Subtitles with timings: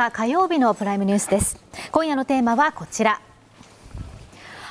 [0.00, 1.62] 日火曜日のプライムニュースです。
[1.92, 3.20] 今夜のテーマはこちら。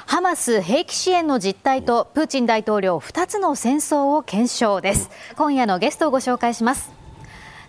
[0.08, 5.12] ハマス兵器支援の実態とプーチン大統領2つの戦争を検証です。
[5.38, 6.92] 今夜のゲストをご紹介します。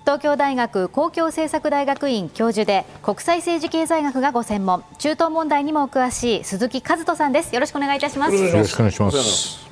[0.03, 4.83] 東京大学公共政策大学院教授で国際政治経済学がご専門。
[4.98, 7.55] 中東問題にもお詳しい鈴木和人さんです。
[7.55, 8.34] よろしくお願いいたします。
[8.34, 9.70] よろしくお願いします。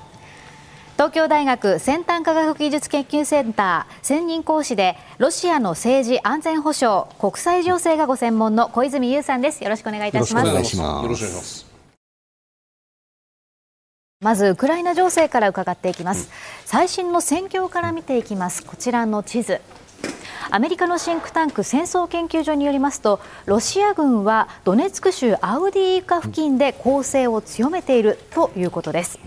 [0.99, 9.63] 東京大学先端科学技術研究センター専任講師でロシアの政治安全保障国際情勢がご専門の小泉優さんです。
[9.63, 10.49] よろしくお願いいたします。
[10.49, 11.67] よろしくお願いします。
[14.21, 16.33] まずウクライナ情勢から伺っていきます、うん、
[16.65, 18.67] 最新の戦況から見ていきます。
[18.67, 19.61] こちらの地図。
[20.51, 29.21] アメリカのシンクタンク戦争研究所によりますとロシア軍はドネツク州アウディーカ付近で攻勢を強めているということです。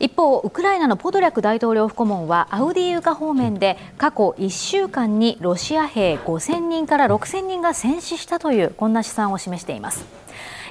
[0.00, 10.04] 一方ウクライナのポドリャク大統領府顧問はアウディーウカ方面で過去1週間にロシア兵5000人から6000人が戦死したというこんな試算を示しています。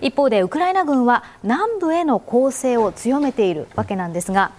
[0.02, 4.52] 一方でウクライナ軍は南部への攻勢を強めているわけなんですが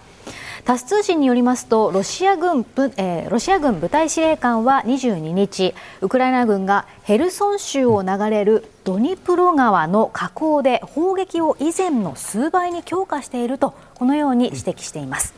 [0.65, 2.65] タス通信によりますとロシア軍,、
[2.97, 15.35] えー、ロシア軍部隊司令官は22日ウクライナ軍がヘルソン州を流れるドニプロ川の河口で砲撃を以前の数倍に強化しているとこのように指摘しています。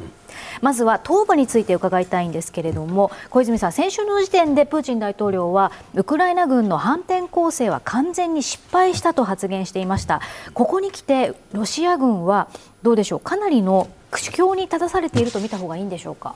[0.62, 10.22] まずは東部について伺いたいんですけれども小泉さん、先週の時点でプーチン大統領はウクライナ軍の反転攻勢は完全に失敗したと発言していました
[10.54, 12.48] ここに来てロシア軍は
[12.82, 13.20] どうでしょう？
[13.20, 16.36] かなりの苦境に立たされていると見た方がいいんでしょうか？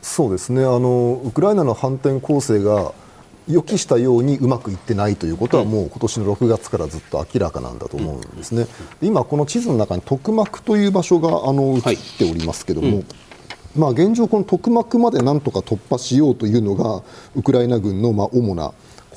[0.00, 2.92] そうですねあのウクライナの反転攻勢が
[3.48, 8.66] 予期したようにうまくいってないということはもう今年の6月からずっと明らかなんだと思うんですね。
[9.00, 11.82] 今この地図の中に特幕という場所があの映っ
[12.18, 13.06] ておりますけども、はいうん
[13.74, 17.02] まあ、現状、この特幕までなんとか突破しようというのが
[17.34, 18.72] ウクライナ軍のまあ主な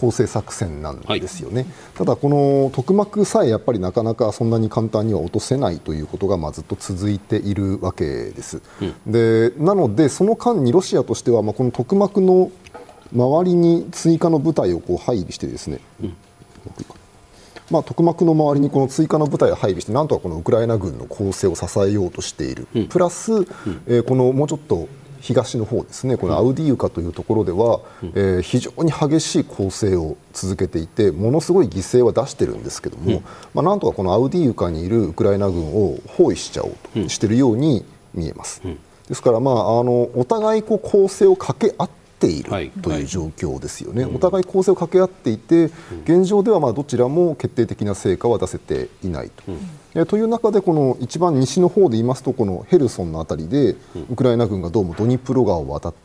[0.06, 8.62] 攻勢作戦なんですよね、はい、ただ、この特幕さえやっぱりなかなかそんなに簡単には落とせないということがまあずっと続いているわけです。
[8.82, 12.52] うん、でなので、その間にロシアとしてはまあこの特幕の
[13.14, 16.14] 周りに追加の部隊をこう配備してですね、うん。
[17.72, 23.46] まあ、特幕の周りにこの追加の部隊を配備してなんとかこのウクライナ軍の攻勢を支えようとしている、うん、プラス、うん、
[23.88, 24.88] えー、このもうちょっと
[25.26, 33.24] 東の方ですねこのアウディウカというところでは、うん、えー、非常に激しい攻勢を続けていてものすごい犠牲は出してるんですけども、うん、
[33.56, 37.84] まあ、なんとかこのアウディウカにいるウクライナ軍を包囲しちゃおうとしているように
[38.14, 38.62] 見えます。
[39.08, 44.12] ですから、まあ、あのお互いこう攻勢を掛け合っているという状況ですよね、はい。
[44.12, 45.72] はい、お互い攻勢を掛け合っていて、
[46.04, 49.44] 現状ではまあどちらも決定的な成果は出せていないと。
[49.48, 49.58] うん。
[49.96, 53.78] えという中でこの一番西の方で言いますとこのヘルソンの辺りで
[54.10, 56.05] ウクライナ軍がどうもドニプロ川を渡って、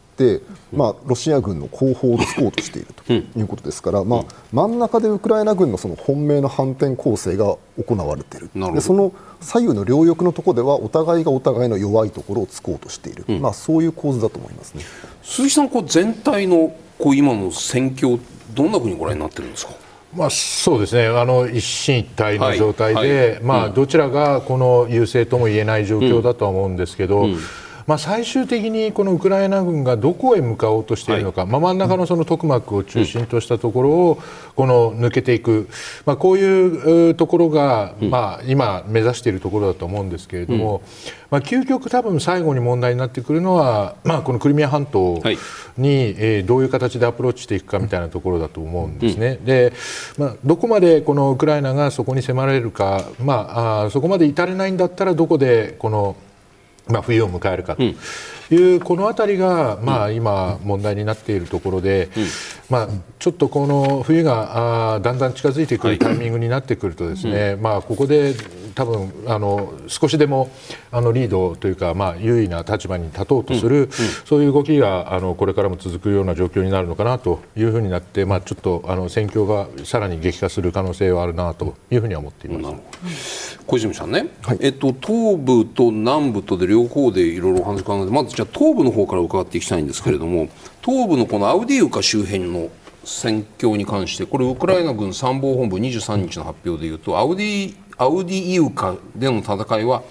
[0.72, 14.84] まあ、ロシア軍の後方を突こうとしているということですから、まあ、真ん中でウクライナ軍のその本命の反転攻勢が行われているでその左右の両翼のところではお互いがお互いの弱いところを突こうとしている、うん、まあ、そういう構図だと思いますね。
[15.22, 18.20] 鈴木さんこう全体のこう今の戦況
[18.54, 19.72] どんなふうにご覧になってるんですか？
[20.14, 21.06] まあ、そうですね。
[21.06, 23.30] あの一進一退の状態で、はい。
[23.30, 27.38] はい、まあ、どちらがこの優勢とも言えない状況だとは思うんですけど、うんうん
[27.90, 34.22] まあ、最終的にこのウクライナ軍がどこへ向かおうとしているのか、はい、まあ、真ん中のその特幕を中心としたところを
[34.54, 35.68] この抜けていく、
[36.06, 40.82] まあ、こういうところが、まあ、今目指しているところだと思うんですけれども、
[41.32, 45.38] まあ、究極多分最後に問題になってくるのは、まあ、このクリミア半島に、はい、
[45.76, 49.40] えー、どういう形でアプローチしていくかみたいなところだと思うんですね。
[49.44, 49.72] で
[50.16, 56.14] まあ、どこまでこのウクライナがそこに迫られるか、まあ、あそこまで至れないんだったらどこでこの
[56.88, 57.82] まあ、冬を迎えるかと。
[58.54, 62.08] いう、この辺りが、まあ、今問題になっているところで、
[62.68, 68.34] まあ、ちょっとこの冬があだんだん近づいてくるタイミングになってくるとですね、まあ、ここで
[68.74, 70.50] 多分あの少しでも
[70.90, 73.88] あのリードというか、まあ、優位な立場に立とうとする、うんうん、
[74.24, 82.72] そういう動きがあのこれからも続くような状況になるのかなというふうになって、まあ、ちょっとあの戦況がさらに激化する可能性はあるなというふうには思っていま
[83.10, 83.58] す。
[83.66, 90.50] 小泉さんね、はい、えっと、東部と南部とで両方でいろいろお話考えてまずじゃあ東部の方から伺っていきたいんですけれども、はい、
[90.82, 92.70] 東部のこのアウディウカ周辺の
[93.04, 100.02] 戦況に関してこれウクライナ軍参謀本部23日の発表でいうとアウディアウディイウカでの戦いは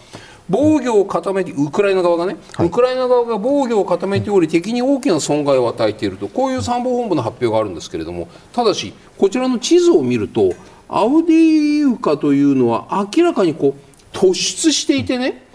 [0.48, 10.54] 防御を固めてウクライナ側がね、はい、ウクライナ側が防御を固めており敵に大きな損害を与えているとこういう参謀本部の発表があるんですけれどもただしこちらの地図を見ると
[10.88, 15.50] アウディーウカというのは明らかにこう突出していてね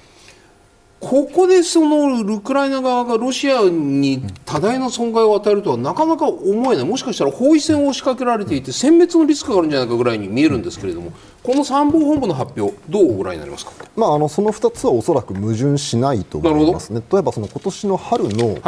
[1.05, 11.13] ここでそのウクライナ側がロシアに多大な損害を与えるとはなかなか思えない、もしかしたら包囲戦を仕掛けられていて、殲滅のリスクがあるんじゃないかぐらいに見えるんですけれども、
[11.45, 18.59] この参謀本部の発表、どうご覧になりますか、まあ、あのその2つはおそらく矛盾しないと思いますね、例えばその今年の春の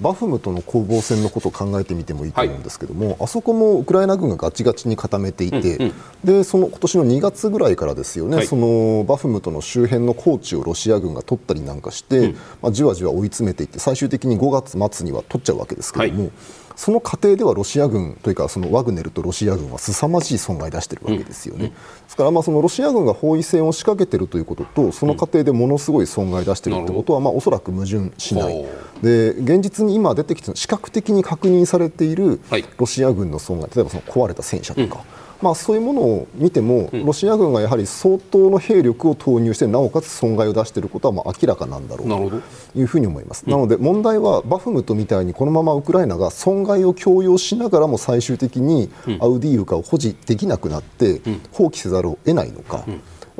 [0.00, 5.92] バフムトの攻防戦のことを考えてみてもいいと思うんですけども、はい、あそこもウクライナ軍がガチガチに固めていて、うんうん、
[6.24, 16.22] でその今年の2月ぐらいからですよね、はい、そのバフムトの周辺の高地をロシア軍が取ったりなんかして、うん、まあ、じわじわ追い詰めていって、最終的に5月末には取っちゃうわけですけども。
[16.22, 16.32] はい
[16.76, 21.76] その過程ではロシア軍というかそのワグネルとロシア軍は凄まじい損害を出しているわけですよね、うん、で
[22.08, 28.64] すからまあそのロシア軍が包囲戦を仕掛けているということとその過程でものすごい損害を出しているということはまあおそらく矛盾しない。
[29.02, 32.40] で現実に今出てきた視覚的に確認されている
[32.78, 42.42] ロシア軍の損害例えばその壊れた戦車とか、うんまあ、そういうものを見ても、ロシア軍がやはり相当の兵力を投入してなおかつ損害を出していることはまあ明らかなんだろうと
[42.78, 43.48] いうふうに思います。
[43.48, 48.90] なので問題はバフムトみたいにこのままウクライナが損害を強要しながらも最終的に
[49.20, 52.84] アウディーウカを保持できなくなって放棄せざるを得ないのか。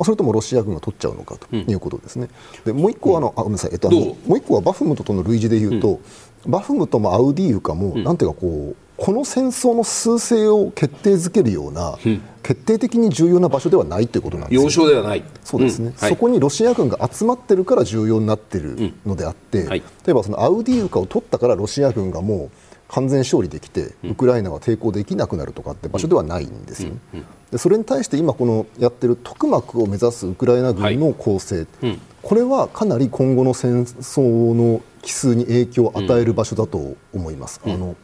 [0.03, 2.27] それともロシア軍が取っちゃうのかということですね。
[2.65, 5.99] でもう一個はあの、あごめんなさい、えっと、もう一個はバフムトとの類似で言うと、
[6.47, 15.23] バフムトもアウディーウカも、なんていうかこうこの戦争の数勢を決定づけるような、うん、決定的に重要な場所ではないということなんです、要衝ではない。
[15.43, 15.93] そうですね、うん。
[15.93, 19.69] はい、そこにロシア軍が集まってるから重要になっているのであって、うん。
[19.69, 22.57] はい、例えばそのアウディーウカを取ったからロシア軍がもう
[22.87, 26.91] 完全勝利できて、ウクライナは抵抗できなくなるとかって場所ではないんですよ。
[27.11, 27.23] ね。
[27.51, 37.61] でそれに対して今このやってる特幕を目指すウクライナ軍の攻勢、はい、これはかなり今後の戦争の奇数に影響を与える場所だと思います。
[37.65, 37.95] あの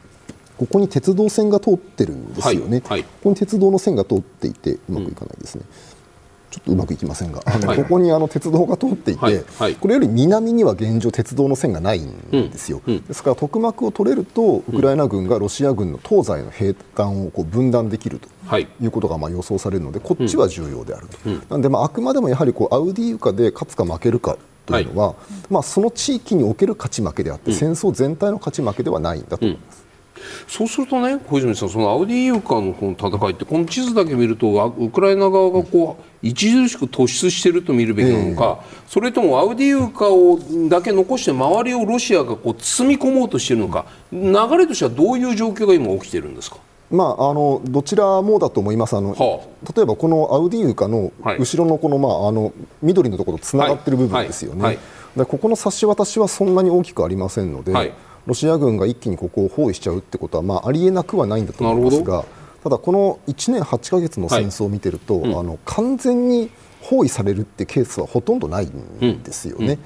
[0.59, 9.45] ここに鉄道線が通ってるんですよね、はいはい、ここに鉄道の線が通っていてうまくいかないですね、うん、ちょっとうまくいきませんが、はい、 ここにあの鉄道が通っていて、
[9.79, 18.27] これより南には現状鉄道の線がないんですよ、うんうん、ですから特幕を取れるとウクライナ軍がロシア軍の東西の兵艦をこう分断できると。
[18.57, 18.67] い。
[18.81, 24.37] うことがまあ予想されるのでこっちは重要であると、なのでまああくまでもやはりこうアウディーウカで勝つか負けるか
[24.69, 25.15] というのは、
[25.49, 29.78] まあ、その地域における勝ち負けであって、戦争全体の勝ち負けではないんだと思います。
[30.47, 40.39] そうするとね、小泉さん、そのアウディーカのこの戦いって、この地図だけ見ると、ウクライナ側がこう著しく突出していると見るべきなのか、えー、それともアウディーカを
[40.69, 46.57] だけ残して、周りをロシアがこう包み込もうとしているのか、流れとしてはどういう状況が今、起きているんですか？
[46.91, 48.97] まあ、あのどちらもだと思います。
[48.97, 52.51] あの、はあ、例えばこのアウディーウカの後ろのこの,、まあ、あの
[52.81, 54.79] 緑のところとつながっている部分ですよね、はい。
[55.15, 57.93] はい、ここの差し渡しはそんなに大きくありませんので、はい
[58.29, 62.25] ロシア軍が一気にここを包囲しちゃうってことは、まあ、ありえなくはないんだと思いますが
[62.63, 69.79] ただ、この1年8か月の戦争を見てると、はいうん、あの完全に包囲されるってケースはほとんどないんですよね。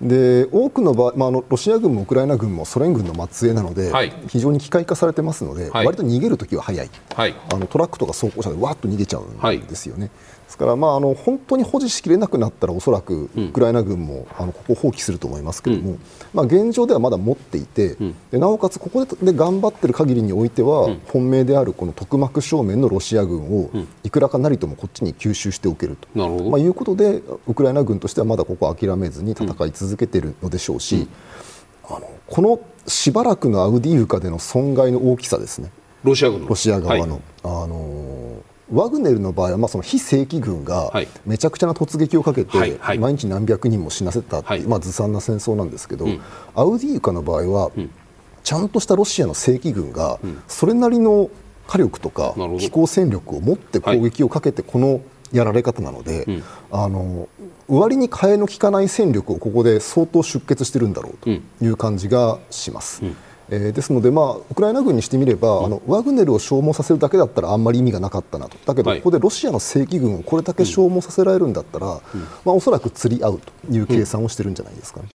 [0.00, 10.10] うん、で多くの場合、まあ、あのロシア軍もウクライナ軍もソ連軍の末裔なので、はい、非常に機械化されてますので、はい、割と逃げるときは早い、はい、あのトラックとか走行車でわっと逃げちゃうんですよね。
[10.48, 16.00] ですから、まあ、あの本当に保持しきれなくなったらおそらくウクライナ軍も、あのここを放棄すると思いますけれども、うん、
[16.34, 23.70] まあ、現状ではまだ持っていて、うん、でなおかつここで頑張っている限りにおいては、うん、本命であるこの特幕正面のロシア軍を
[24.04, 31.08] いくらかなりともこっちに吸収しておけると、まあ、いうことでウクライナ軍としてはまだここを諦めずに戦い続けているのでしょうし、
[31.88, 35.70] あのこのしばらくのアウディーウカでの損害の大きさですね。
[36.04, 38.37] ロシア軍ロシア側の、はい、あの
[38.72, 40.92] ワグネルの場合は、まあ、その非正規軍が
[41.24, 46.06] めちゃくちゃな突撃をかけて、毎日何百人も死なせたっていう、まあ、ずさんな戦争なんですけど、
[46.54, 47.70] アウディーカの場合は、
[48.42, 51.30] ちゃんとしたロシアの正規軍がそれなりの
[51.66, 56.26] 火力とか飛行戦力を持って攻撃をかけてこのやられ方なので、
[56.70, 57.28] あの
[57.68, 63.02] 割に替えの利かない戦力をここで相当出血してるんだろうという感じがします。
[63.50, 68.56] えー、ですので、まあ、ウクライナ軍にしてみれば、うん、あのワグネルを消耗させるだけだったらあんまり意味がなかったなと。
[68.64, 75.08] だけど、ここでロシアの正規軍をこれだけ消耗させられるんだったら、うん、まあ、おそらく釣り合うという計算をしてるんじゃないですかね。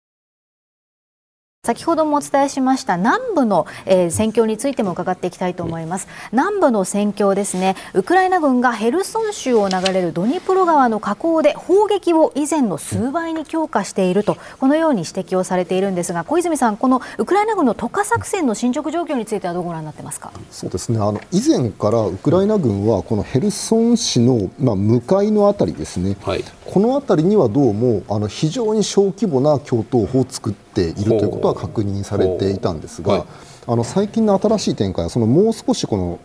[1.70, 6.08] 先ほどもお伝えしました南部の、えー、戦況についても伺っていきたいと思います。
[6.32, 7.76] 南部の戦況ですね。
[7.94, 20.32] ウクライナ軍がヘルソン州を流れるドニプロ川の河口で砲撃を以前の数倍に強化しているとこのように指摘をされているんですが小泉さんこのウクライナ軍の渡河作戦の進捗状況についてはどうご覧になってますか？
[20.50, 20.98] そうですね。
[20.98, 32.60] あの以前からウクライナ軍はこのヘルソン市の、まあ、向かいのあたりですね、はい、この辺りにはどうもあの非常に小規模な共闘砲を作ってているということは確認されてい。
[32.60, 33.26] たんですが、
[33.66, 36.20] あの最近の新しい展開はそのもう少しこの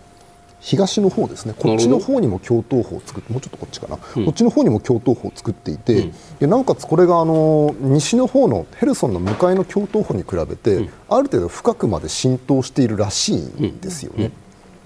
[0.59, 14.31] 東の方ですね、こっちの方にも共闘砲を作って、もうちょっとこっちかな、うん、こっちの方にも共闘砲を作っていて、うん、なおかつこれがあの西の方のヘルソンの向かいの共闘砲に比べて、うん、ある程度深くまで浸透しているらしいんですよね。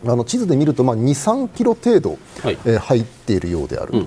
[0.05, 4.05] あの地図で見ると、まあ、2、3キロ程度、はい、えー、入っているようである、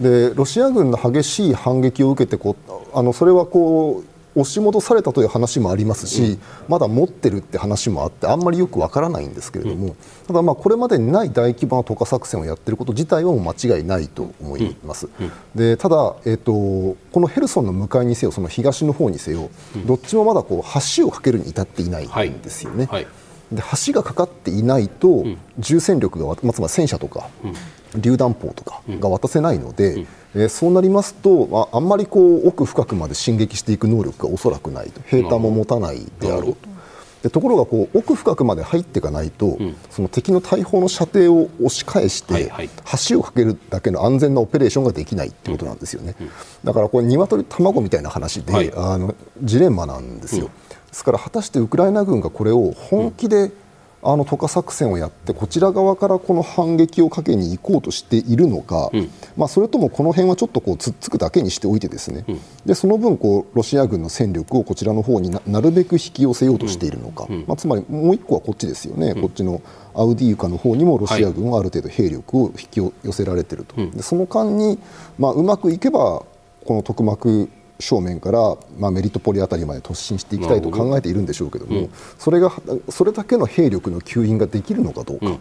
[0.00, 9.96] でロシア軍の激しい反撃を受けてこうあのそれはこう押し戻されたという話もありますし、まだ持ってるって話もあってあんまりよくわからないんですけれども、
[10.26, 15.08] ただ、まあこれまでにない大規模な渡河作戦をやっていること自体はもう間違いないと思います。
[15.54, 16.52] でただ、えーと、
[17.12, 19.50] このヘルソンの向かいにせよその東の方にせよ、
[19.86, 22.86] どっちもまだこう橋を架けるに至っていないんですよね。
[22.86, 23.04] はい。
[23.04, 23.12] はい。
[23.52, 25.24] で橋がかかっていないと、
[25.58, 27.28] 重戦力が、まあ、つまり戦車とか、
[27.94, 35.00] 榴弾砲とかが渡せないので、えー、そうなりますと、まあ、あんまりこう奥深くまで進撃していく能力がおそらくないと。
[35.02, 36.72] 兵隊も持たないであろうと。
[37.22, 42.70] でところがこう奥深くまで入っていかないと、うん、その敵の大砲の射程を押し返して、はいはい、
[43.08, 46.26] 橋を架けるだけの安全なオペレーションができないってことなんですよね、うん。
[46.26, 46.32] うん、
[46.64, 50.50] だからこれ鶏卵みたいな話で、はい、あのジレンマなんですよ、で
[50.92, 53.52] すから果たしてウクライナ軍がこれを本気で
[54.04, 69.62] あの渡河作戦をやってこちら側からこの反撃をかけに行こうとしているのか、うん、まあ、それともこの辺はちょっとこうつっつくだけにしておいてですね、うん、でその分こうロシア軍の戦力をこちらの方になるべく引き寄せようとしているのか、うん、まあ、つまりもう一個はこっちですよね、こっちの
[69.94, 74.80] アウディーカの方にもロシア軍はある程度兵力を引き寄せられていると、でその間に、
[75.18, 76.24] まあ、うまくいけば
[76.64, 77.48] この特幕
[77.82, 82.52] 正面から、まあ、メリトポリあたりまで突進していきたいと考えているんでしょうけども、うん、それが
[82.88, 85.36] それだけの兵力の吸引ができるのかどうか。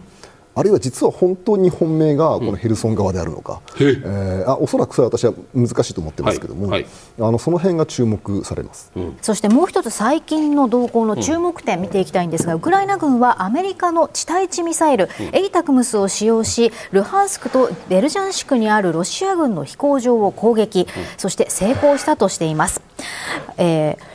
[0.56, 6.84] うんあるいは実は本当に本命がこのヘルソン側であるのか、うん、えー、あおそらくそれは私は難しいと思ってますけども、はい。
[6.84, 22.82] はい、あのその辺が注目されます、うん、そしてもう一つ最近の動向の注目点見ていきたいんですが、うん、ウクライナ軍はアメリカの地対地ミサイル、エイタクムスを使用しルハンスクとベルジャンシクにあるロシア軍の飛行場を攻撃、そして成功したとしています。
[23.58, 24.11] えー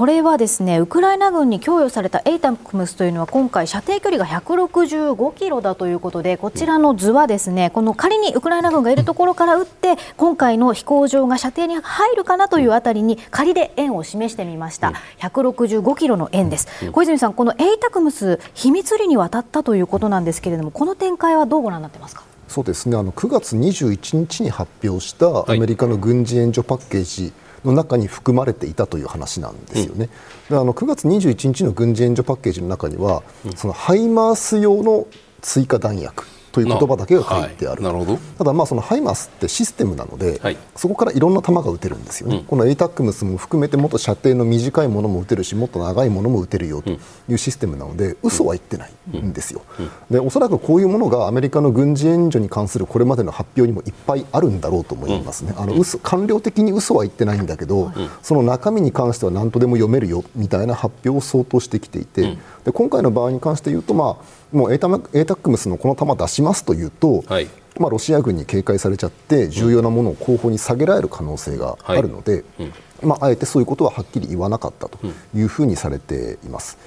[0.00, 14.94] これはですねウクライナ軍に供与されたエイタクムスというのは今回射程距離が165キロだということでこちらの図はですねこの仮にウクライナ軍がいるところから撃って今回の飛行場が射程に入るかなというあたりに仮で円を示してみました。
[15.18, 16.66] 165キロの円です。
[16.92, 22.24] 小泉さんこのエイタクムス秘密裏に渡ったということなんですけれどもこの展開はどうご覧になってますか？
[22.48, 22.96] そうですね。
[22.96, 27.32] あの9月21日に発表したアメリカの軍事援助パッケージ、はい
[27.64, 30.08] の中に含まれていたという話なんですよね。
[30.50, 35.06] うん、であの9月21日の軍事援助パッケージの中には、うん、そのハイマース用の
[35.42, 57.92] 追加弾薬という言葉だけが書いてある、はい、ただ、まあ、そのハイマースってシステムなので、はい、そこからいろんな弾が撃てるんですよね、うん、この ATACMS も含めてもっと射程の短いものも撃てるしもっと長いものも撃てるよというシステムなので、うん、嘘は言ってないんですよ、うん、でおそらくこういうものがアメリカの軍事援助に関するこれまでの発表にもいっぱいあるんだろうと思いますね、あの嘘官僚的に嘘は言ってないんだけど、
[58.22, 72.42] その中身に関しては何とでも読めるよみたいな発表を相当してきていて、で今回の場合に関して言うと、まあもう ATACMS のこの弾出しますというと、はい、まあ、ロシア軍に警戒されちゃって重要なものを後方に下げられる可能性があるので、はい
[73.02, 74.98] うん、まあ、あえてそういうことははっきり言わなかったと
[75.34, 76.78] いうふうにされています。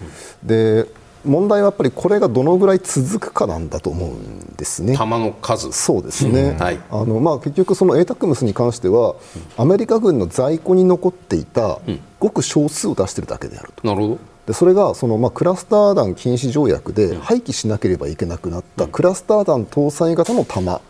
[0.41, 0.87] うん、で
[1.25, 4.95] 問題はやっぱりこれがどのぐらい続くかなんだと思うんですね。
[4.95, 5.71] 弾の数。
[5.71, 6.57] そうですね、うん。
[6.57, 9.15] はい、あのまあ、結局、その ATACMS に関しては、
[9.57, 11.79] アメリカ軍の在庫に残っていた
[12.19, 13.87] ごく少数を出しているだけであると。
[13.87, 20.81] なるほどでそれがその、まあ、クラスター弾禁止条約で廃棄しなければいけなくなったクラスター弾搭載型の弾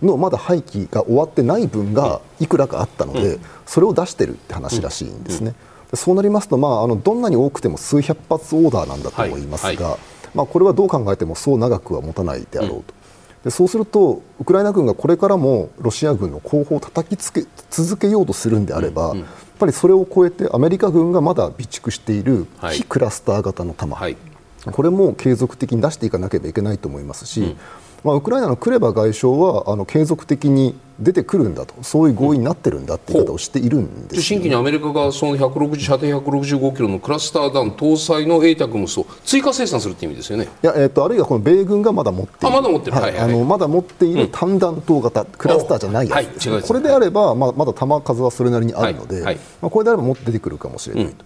[0.00, 5.54] のまだ廃棄が終わってない分がいくらかあったのでそれを出してるって話らしいんですね。
[5.94, 9.76] そうなりますと、まあ、あのどんなに多くても数百発オーダーなんだと思いますが、はい。
[9.76, 9.98] はい、
[10.36, 12.94] まあ、これはどう考えてもそう長くは持たないであろうと。
[13.42, 19.18] でそうするとウクライナ軍がこれからもロシア軍の後方を叩きつけ続けようとするんであれば、うん。
[19.18, 19.26] うん
[19.60, 24.16] ぱりそれを超えてアメリカ軍がまだ備蓄している非クラスター型の弾、はい、
[24.64, 27.58] これも継続的に出していかなければいけないと思いますし、うん、
[28.04, 31.74] まあ、ウクライナのクレバ外相はあの継続的に出てくるんだと。
[31.82, 40.48] そういう合意になってるんだっていう言い方をしているんです、ね、新規にアメリカがその160射程165キロのクラスター弾搭載の ATACMS を追加生産するって意味ですよね。
[40.62, 42.48] いや、えーと、あるいはこの米軍がまだ持っている。
[42.48, 46.54] あまだ持ってる、はい、あのまだ持っている単弾頭型、うん、クラスターじゃないやつです、ね。
[46.56, 51.10] はい、これであれば、まあ、まだ弾数はそれなりにあるので、はい、まあ、これであればもっと出てくるかもしれないと。
[51.10, 51.16] うん。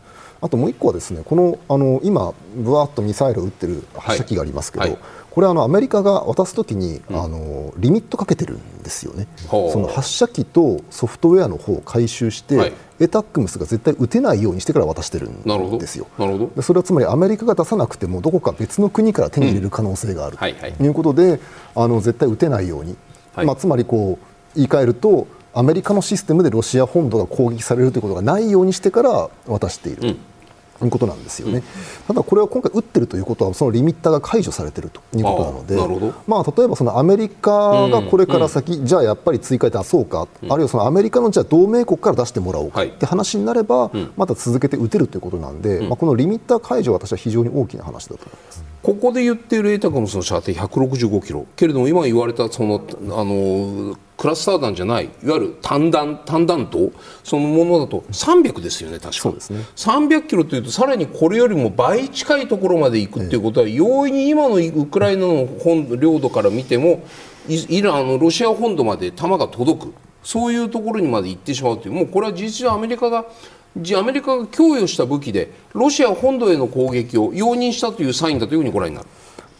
[0.40, 4.98] あともう1個はですねこのあの今、ぶわっとミサイルを撃ってる発射機がありますけど、
[5.34, 9.72] これはあのアメリカが渡すときに、あのリミットかけてるんですよね、ほう。
[9.72, 12.72] その発射機とソフトウェアの方を回収して、はい。
[13.00, 15.42] エタックムスが絶対撃てないようにしてから渡してるん
[15.78, 16.06] ですよ。
[16.16, 20.36] なるほどでそれはつまりアメリカが出さなくてもどこか別の国から手に入れる可能性がある。
[20.38, 20.46] と
[20.84, 21.40] いうことで、
[21.74, 22.96] あの絶対撃てないように、
[23.34, 23.46] はい。
[23.46, 30.14] まあ、つまりこう言い換えるとアメリカのシステムでロシア本土が攻撃されるということがないようにしてから渡している。
[30.14, 30.16] と。
[30.82, 31.62] いうことなんですよね、
[32.08, 35.76] ただこれは今回撃ってるということはそのリミッターが解除されているということなので
[36.26, 42.88] まあ、例えばそのアメリカがこれから先、じゃあやっぱり追加で出そうか、あるいはそのアメリカのじゃあ同盟国から出してもらおうかはい。
[42.88, 48.64] って話になれば、また続けて撃てるということなんで、まあ、このリミッター解除は私は非常に大きな話だと思います。
[48.82, 51.46] ここで言っているエータクムスの射程165キロ。
[51.56, 52.82] けれども今言われたその
[53.16, 56.92] あのクラスター弾じゃないいわゆる単弾単弾頭
[57.24, 59.12] そのものだと300ですよね確か。
[59.12, 59.64] そうですね。
[59.76, 67.04] 300キロというとさらにこれよりも倍近いところまで行くっていうことは、容易に今のウクライナの本領土から見ても
[67.48, 69.94] イイランあのロシア本土まで弾が届く。
[70.22, 73.26] そういうところにまで行ってしまうというもうこれは事実上アメリカが
[73.76, 79.08] じアメリカが供与した武器でロシア本土への攻撃を容認したというサインだというふうにご覧になる。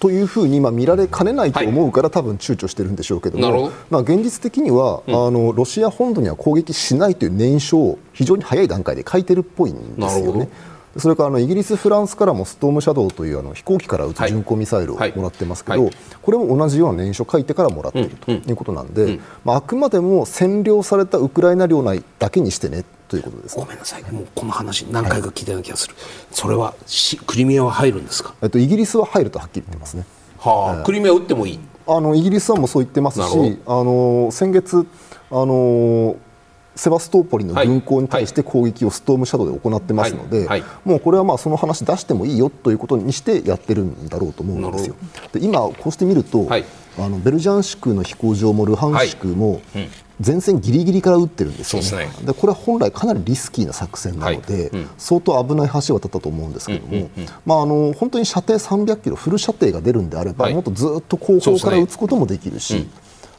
[0.01, 3.73] というふうに今見られかねないと思うから、多分躊躇してるんでしょうけどもど。
[3.91, 10.49] まあ、現実的には、あのロシア本土には攻撃しないという念書を非常に早い段階で書いてるっぽいんですよね。
[10.97, 14.31] それからあのイギリス、フランスからもストームシャドウというあの飛行機から撃つはい。
[14.31, 15.93] 巡航ミサイルをもはいらってますけど、はい。
[16.23, 24.03] これも同じような念書を書いてからもらっているということなんで、まあ、あくまでも占領されたウクライナ領内だけにしてねということです、ごめんなさい。
[24.11, 25.95] もうこの話何回か聞いたような気がする、
[26.31, 28.35] それはしクリミアは入るんですか？
[28.43, 30.05] えっと、イギリスは入るとはっきり言ってますね。
[30.39, 31.59] はあ、クリミア撃ってもいい。
[31.87, 34.87] あのイギリスはもうそう言ってますし、あの先月
[35.31, 36.17] あの
[36.77, 40.61] セバストーポリの軍港に対して攻撃をストームシャドウで行ってますので、はい。
[40.61, 40.71] はい。
[40.85, 44.97] もうこれはまあその話出してもいいよということにしてやってるんだろうと思うんですよ。
[45.33, 46.65] で今、こうして見ると、はい。
[46.97, 49.61] あのベルジャンシクの飛行場もルハンシクも
[50.25, 51.91] 前線ギリギリから撃ってるんですよね。
[51.91, 52.27] ですね。
[52.27, 54.63] でこれは本来かなりリスキーな作戦なので、はい。
[54.69, 54.91] うん。
[54.97, 57.11] 相当危ない橋を渡ったと思うんですけども、
[57.45, 60.55] まあ、あの本当に射程300キロフル射程が出るんであれば、はい。
[60.55, 62.89] もっとずっと後方から撃つこともできるし、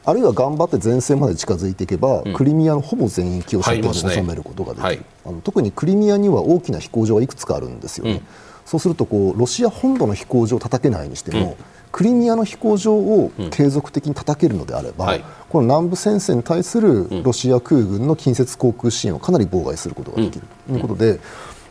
[0.03, 5.05] あるいは頑張って前線まで近づいていけば、クリミアのほぼ全域を射程に収めることができる、はい。
[5.25, 8.21] あの特にクリミアには大きな飛行場はいくつかあるんですよね、
[8.65, 11.57] そうするとこうロシア本土の飛行場を叩けないにしても、
[11.95, 15.23] クリミアの飛行場を継続的に叩けるのであれば、はい。
[15.47, 20.45] この南部戦線に対するロシア空軍の近接航空支援をかなり妨害することができる。
[20.67, 21.21] ということで、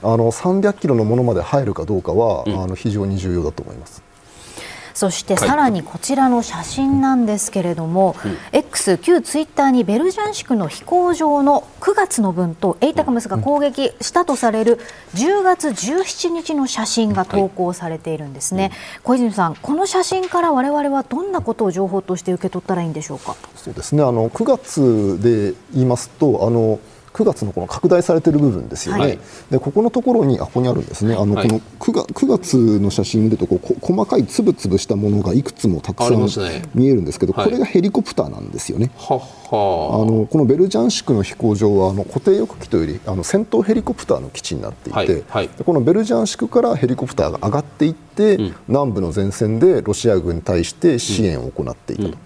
[0.03, 4.03] あの300キロのものまで入るかどうかは、あの非常に重要だと思います。
[4.95, 8.15] そしてさらにこちらの写真なんですけれども、
[8.53, 14.79] X 旧ツイッターにベルジャンシクの飛行場の9月の分とエイタクムスが攻撃したとされる
[15.15, 18.71] 10月17日の写真が投稿されているんですね、
[19.03, 23.35] 小泉さんこの写真から我々はどんなことを情報として受け取ったらいいんでしょうか？
[23.57, 24.03] そうですね。
[24.03, 26.79] あの9月で言いますとあの
[27.15, 29.19] 9月のこの拡大されている部分ですよね、はい。
[29.49, 31.49] でここのところにあここにあるんですね、あのはい。
[31.49, 36.29] この 9, 月9月の写真を見るとこうこ細かいつぶつぶしたものがいくつもたくあさん
[36.75, 37.45] 見えるんですけど、はい。
[37.45, 38.91] これがヘリコプターなんですよね。
[38.97, 45.25] はっはあのこのベルジャンシクの飛行場はあの固定翼機というよりあの戦闘ヘリコプターの基地になっていて、はい。
[45.29, 45.49] はい。
[45.49, 52.19] でこのベルジャンシクからヘリコプターが上がっていって、南部の前線でロシア軍に対して支援を行っていたと。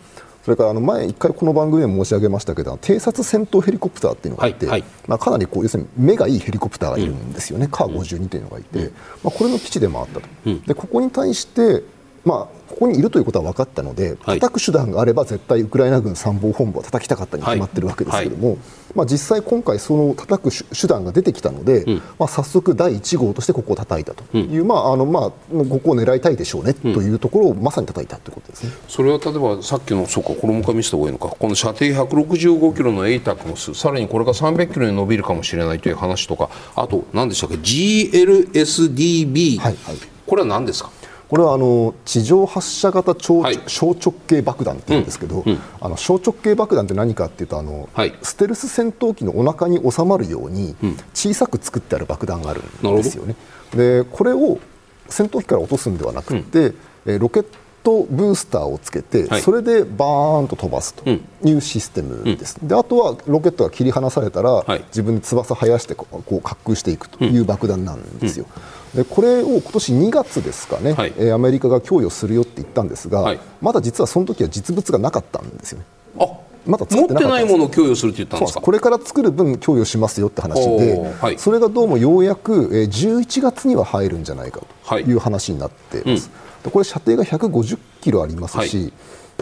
[0.48, 4.90] それからあの前、一回この番組でも申し上げましたけど偵察戦闘ヘリコプターっていうのがいて、はいはい。
[5.06, 8.90] まあ、かなりこう要するに目がいいヘリコプターがいるんですよね、カー52というのがいて、
[9.22, 10.28] まあ、これの基地でもあったと、
[10.66, 11.82] でここに対して、
[12.24, 14.40] まあ、ここにいるということは分かったので、はい。
[14.40, 18.58] 叩く手段があれば絶対ウクライナ軍参謀本部は叩きたかったに決まってるわけですけれども、
[18.94, 21.84] まあ、実際、今回その叩く手手段が出てきたので、
[22.18, 25.34] まあ、早速第1号としてここを叩いたという、まああのまあ、こ
[25.82, 28.72] こを狙いたいでしょうねというところをまさに叩いたということですね。
[28.88, 31.28] それは例えばさっきのそうかこれもう一回見せた方がいいのか。
[31.38, 39.96] この射程165キロのエイタクムスさらにこれが300キロに伸びるかもしれないという話とかあと何でしたっけ？GLSDB、はいはい。
[40.26, 40.90] これは何ですか？
[41.28, 43.60] これはあの地上発射型超、はい。
[43.66, 45.44] 小直径爆弾っていうんですけど、
[45.80, 48.14] あの小直径爆弾って何かっていうとあの、はい。
[48.22, 50.74] ステルス戦闘機のお腹に収まるように
[51.14, 53.36] 小さく作ってある爆弾があるんですよね。
[53.74, 54.58] でこれを
[55.08, 56.74] 戦闘機から落とすんではなくて、
[57.06, 57.46] えーロケッ
[57.84, 59.40] トブースターをつけて、はい。
[59.40, 64.84] それでバーンと飛ばすというシステムです、であとはロケットが切り離されたら、はい。
[64.88, 68.44] 自分で翼生やしてこうこう滑空していくという爆弾なんですよ。
[68.44, 68.50] で
[69.04, 71.12] これを今年2月ですかね、はい。
[71.16, 73.38] えーアメリカが供与するよって言ったんですが、はい。
[73.60, 75.84] まだ実はその時は実物がなかったんですよね。
[76.20, 76.26] あ
[76.66, 78.60] まだ作持っててないものを供与するって言ったんですす。
[78.60, 81.38] これから作る分供与しますよって話で、はい。
[81.38, 85.12] それがどうもようやく、えー11月には入るんじゃないかとい。
[85.12, 86.30] う話になっています。
[86.64, 88.92] うん、これ射程が150キロありますし、はい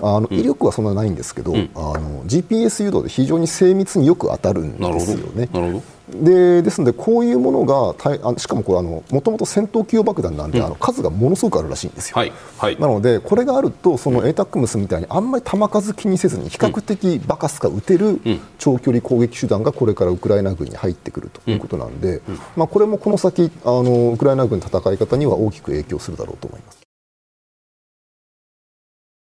[0.02, 5.48] あの威力はそんなないんですけど、うん、あの GPS 誘導で非常に精密によく当たるんですよね。
[5.52, 5.96] なるほど。
[6.08, 12.32] でですので、こういうものがあしかもこれもともと戦闘機用爆弾なんで、うん、あの数がものすごくあるらしいんですよ、はい。
[12.58, 18.20] はい、なので、これがあるとその ATACMS みたいにあんまり弾数気にせずに比較的バカスカ撃てる
[18.58, 26.85] 長距離攻撃手段がこれからウクライナ軍に入ってくるということなんで、うん、まあ、これもこの先あのウクライナ軍の戦い方には大きく影響するだろうと思います。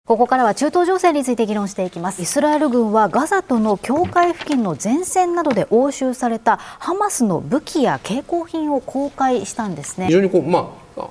[0.05, 2.21] ここからは中東情勢について議論していきます。
[2.21, 10.05] イスラエル軍はガザとの境界付近の前線などで押収されたハマスの武器や携行品を公開したんですね。
[10.05, 11.07] 非常にこう、まあ、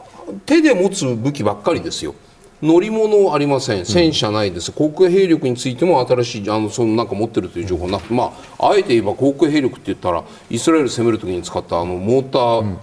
[0.47, 2.15] 手で持つ武器ばっかりですよ。
[2.63, 12.79] 乗り物ありません、戦車ないです、航空兵力についても新しいあのそのなんか持ってるという情報なくて、まあ、あえて言えば航空兵力って言ったらイスラエル攻めるときに使ったあのモーター、うん、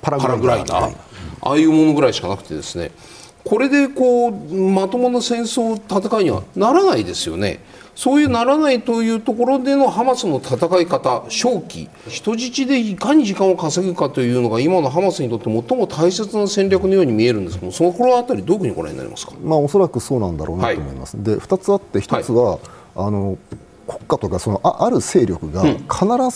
[0.00, 0.96] パラグライダー、
[1.42, 2.92] ああいうものぐらいしかなくてですね
[3.46, 7.60] これでこうまともな戦争戦いにはならないですよね。
[7.94, 21.16] そういうならないというところでのハマスの戦い方、正気、人質でいかに時間を稼ぐかというのが今のハマスにとって最も大切な戦略のように見えるんですけどその頃あたりどういうふうにご覧になりますか、まあ、おそらくそうなんだろうなと思います。
[21.16, 22.60] はい、で2つあって1つは、はい、
[22.96, 23.38] あの
[23.86, 25.76] 国家とかそのあある勢力が必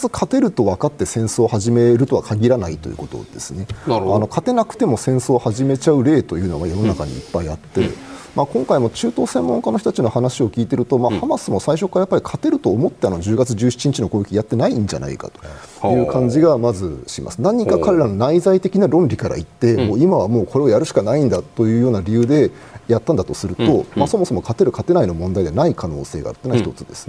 [0.01, 7.87] ず勝てると分かって戦争を始めるとは限らないということですね、あの勝てなくても戦争を始めちゃう例というのは世の中にいっぱいあって。
[7.87, 8.11] うん。
[8.37, 15.31] まあ、今回も中東専門家の人たちの話を聞いていると、まあ、ハマスも最初からやっぱり勝てると思ってあの10月17日の攻撃やってないんじゃないか
[15.81, 16.01] とい。
[16.01, 17.43] う感じがまずします。
[17.43, 22.53] 何か彼らの内在的な論理から言って、もう今はもうこれをやるしかないんだというような理由で
[22.87, 27.09] やったんだとすると、まあ、そもそも勝てる勝てないの問題ではない可能性があるというのは一つです。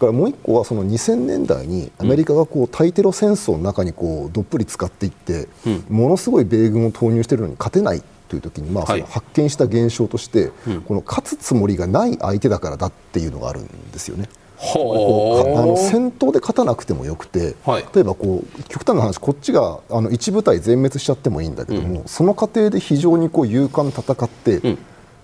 [0.00, 5.46] からもう一個はその2000年代にアメリカがこう対テロ戦争の中にこうどっぷり使っていって、
[5.88, 10.50] ものすごい米軍を投入しているのに勝てないという時にまあその発見した現象として、
[10.86, 14.28] この勝つつもりがない相手だからだっていうのがあるんですよね。
[14.60, 24.78] こうあの戦闘で勝たなくてもよくて、はい、例えばこう極端な話こっちがあの一部隊全滅しちゃってもいいんだけども、うん、その過程で非常にこう勇敢に戦って、うん、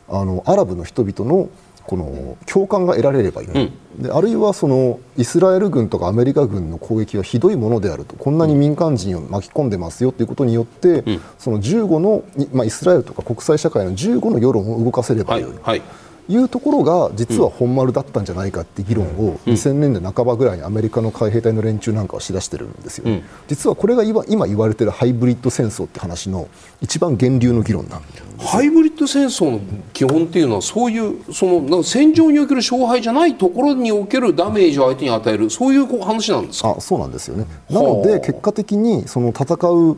[0.08, 1.50] あのアラブの人々の
[1.86, 8.16] この共感が得られればいい、うん、であるいはそのイスラエル軍とかアメリカ軍の攻撃はひどいものであると。
[8.16, 15.50] こんなに民間人を巻き込んでますよということによって、うん、その15の、まあ、イスラエルとか国際社会の15の世論を動かせればよい。
[15.50, 15.82] はいはい
[16.28, 26.48] いうところが実は本丸だったんじゃないかって議論を2000年代半ばぐらいにアメリカの海兵隊の連中なんかはしだしてるんですよ、うん、実はこれが今言われてるハイブリッド戦争って話の
[26.80, 28.02] 一番源流の議論なん
[28.38, 29.60] ハイブリッド戦争の
[29.92, 36.74] 基本っていうのはそういうその戦場における勝敗じゃないところにおけるダメージを相手に与えるそういう話なんですか？
[36.76, 37.46] あそうなんですよね。
[37.70, 39.96] なので結果的にその戦う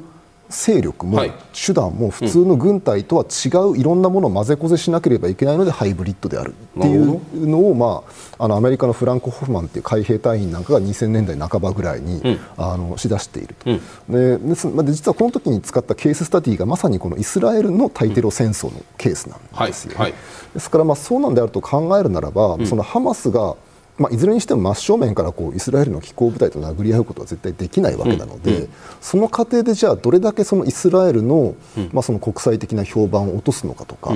[0.48, 1.20] 勢力も
[1.52, 6.54] 手段も普通の軍隊とは違ういろんなものを混ぜこぜしなければいけないのでハイブリッドである。
[6.78, 8.02] っていうのを、ま
[8.38, 19.98] あ、あのアメリカのフランク・ホフマンっていう海兵隊員なんかが2000年代半ばぐらいに、うん、あのしだしていると、うん、でで実はこの時に使ったケーススタディがまさにこのイスラエルの対テロ戦争のケースなんですよ、ね。
[19.98, 20.12] はい。
[20.12, 20.20] はい、
[20.54, 23.56] ですからまあそうなんであると考えるならば、うん、そのハマスが
[23.98, 28.62] まあ、いずれにしても真正面からこうイスラエルの機構部隊と殴り合うことは絶対できないわけなので、うん。
[28.62, 28.68] うん、
[29.00, 31.56] その過程でじゃあどれだけそのイスラエルの,、
[31.92, 34.14] まあその国際的な評判を落とすのかとか、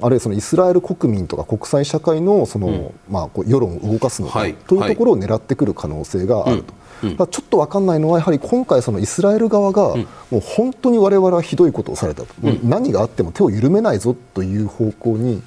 [0.00, 6.74] あるいはそのイスラエル国民とか国際社会のその、まあ、こう世論を動かすのか、というところを狙ってくる可能性があると。
[7.00, 9.94] ちょっと分かんないのはやはり今回、そのイスラエル側が
[10.30, 12.28] もう本当に我々はひどいことをされたと、
[12.64, 15.42] 何があっても手を緩めないぞという方向に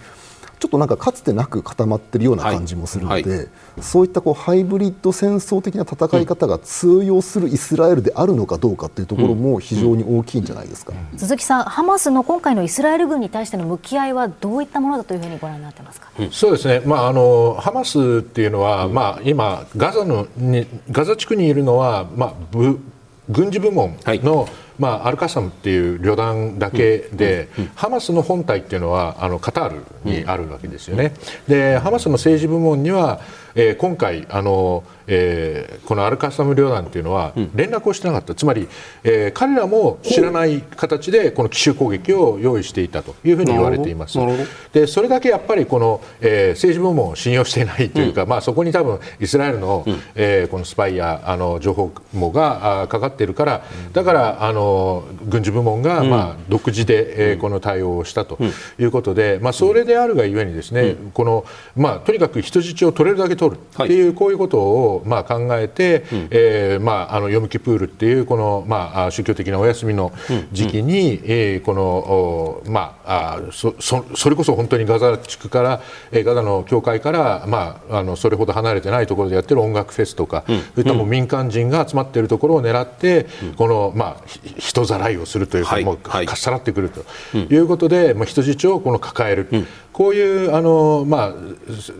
[0.61, 3.37] ちょっとなんかかつてなく固まっているような感じもするので、はい。
[3.39, 3.47] はい、
[3.81, 22.33] そういったこうハイブリッド戦争的な戦い方が通用するイスラエルであるのかどうかというところも非常に大きいんじゃないですか、うん、鈴木さん、ハマスの今回のイスラエル軍に対しての向き合いはどういったものだというふうにご覧になってますか、うん、そうですね、まあ、あのハマスっていうのは、まあ、今ガザのに、ガザ地区にいるのは、まあ、
[23.29, 24.47] 軍事部門の、はい
[24.79, 31.13] まあ、アルカサムっていう旅団だけで、ハマスの本体っていうのはあのカタールにあるわけですよね。
[31.47, 33.19] でハマスの政治部門には、
[33.53, 38.69] えー、今回あのえー、このアルカサム旅団というのは連絡をしてなかった、うん、つまり、
[39.03, 44.17] えー、彼らも知らない形でこの奇襲攻撃を用意していたというふうに言われています。
[44.71, 49.83] でそれだけやっぱりこの、えー、政治部門を信用していないというか、うん、まあ、そこに多分イスラエルの,、
[50.15, 58.37] えー、このスパイやあの情報網があかかっているからだからあのの軍事部門が、まあ、独自で、えー、この対応をしたと
[58.79, 61.45] いうことで、まあ、それであるがゆえにですね、この
[61.75, 70.11] まあ、とにかく人質を取れるだけ取るっていう、こういうことを、まあ、考えて、うえまあ、あのヨムキプールっていうこの、まあ、宗教的なお休みの
[70.51, 84.23] 時期に、うえこのまあ、そそそれこそ本当にガザ地区から、えガザの教会から、まあ、あのそれほど離れてないところでやってる音楽フェスとか、そういったもう民間人が集まっているところを狙って、この、まあ、
[84.57, 89.49] 人ざらいをするというか、もうかっさらってくるということで、まあ、人質をこの抱える。
[89.93, 91.33] こういうあの、まあ、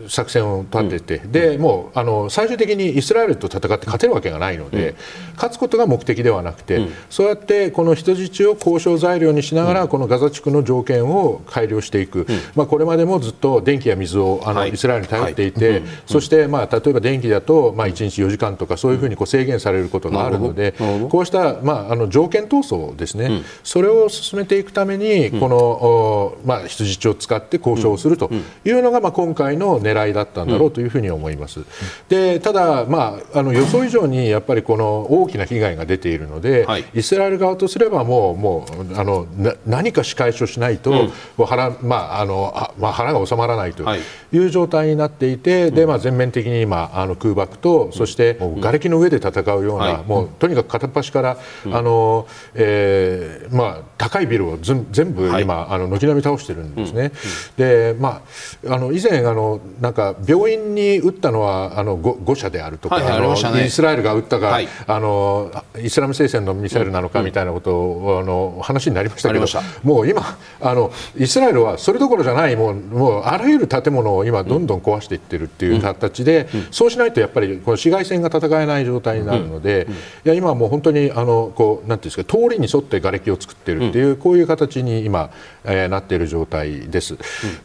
[0.08, 4.96] 作戦を立てて、うん、でもうあの最終的にイスラエルと戦って勝てるわけがないので、うん、
[5.34, 20.74] 勝つことが目的ではなくて、うん、そうやってこの人質を交渉材料にしながら、このガザ地区の条件を改良していく、まあ、これまでもずっと電気や水をあの、はい、イスラエルに頼っていて、はい、そして、まあ、例えば電気だと、まあ、1日4時間とかそういうふうにこう制限されることがあるので、
[21.10, 28.30] こうした、まあ、あの条件闘争ですね、それを進めていくためにこの、まあ、人質を使って交渉をすると
[28.64, 31.60] いうのが、まあ、今回の狙いだったんだろうというふうに思います。
[32.08, 39.26] でただ、まあ、あの予想以上にやっぱりこの大きな被害が出ているので、はい、イスラエル側とすればもうもうあの
[39.66, 43.84] 何か仕返しをしないと、うん、腹まああのまあ、腹が収まらないと
[44.32, 44.38] い。
[44.38, 57.12] う状態になっていて、でまあ、全面的に今あの空爆とそして瓦礫の上で戦うような、はい、もうとにかく片っ端から、あのえーまあ、高いビルを全部今、あの軒並み倒してるんですね。
[57.56, 58.22] でま
[58.66, 69.46] ああの以前あのなんか病院に撃ったのはあの誤射であるとか、はいあの、ね、イスラエルが撃ったが、はい、あのイスラム聖戦のミサイルなのかみたいなことを、あの話になりましたけど
[69.82, 79.92] もう今あのイスラエルはそれどころじゃないもうもうあらゆる建物を今どんどん壊していってるっていう形で、うん、そうしないとやっぱりこの市街戦が戦えない状態になるので、うん。
[79.92, 85.30] うん、いや今はもう本当にあのこうなんていうんですか通りに沿って瓦礫を作ってるっていう、こういう形に今、
[85.64, 87.16] えー、なっている状態です。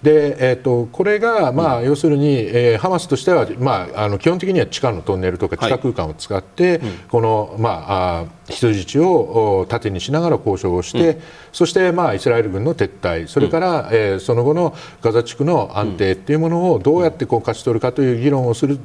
[0.04, 18.80] でえーと、これが、まあ、要するに、えー、ハマスとしては、まあ、あの基本的には地下のトンネルとか地下空間を使って、はい、この、まあ、あ人質を盾にしながら交渉をして、うん、そして、まあ、イスラエル軍の撤退それから、うん、えー、その後のガザ地区の安定というものをどうやってこう勝ち取るかという議論をする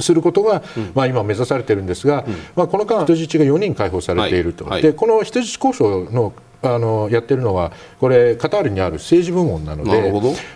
[0.00, 4.72] することが、うん、まあ、今目指されているんですが、まあ、この間人質が4人解放されていると、はい。
[4.74, 6.32] はい、でこの人質交渉の
[6.74, 10.12] あのやってるのはこれカタールにある政治部門なので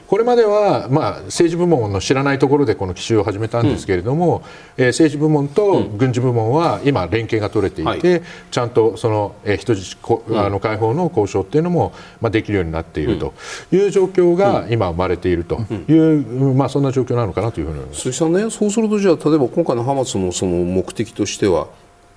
[0.06, 4.42] これまでは、まあ、政治部門の知らないところでこの奇襲を始めたんですけれども、
[4.76, 9.96] うん、えー、政治部門と軍事部門は今連携が取れていて、うん、ちゃんとその、えー、人質
[10.34, 13.34] あの解放の交渉っていうのも、まあ、できるようになっていると
[13.72, 18.00] いう状況が今生まれているという、まあ、そんな状況なのかなというふうに思います。
[18.00, 21.68] 鈴木さんねそうするとじゃあ例えば今回のハマスのその目的としては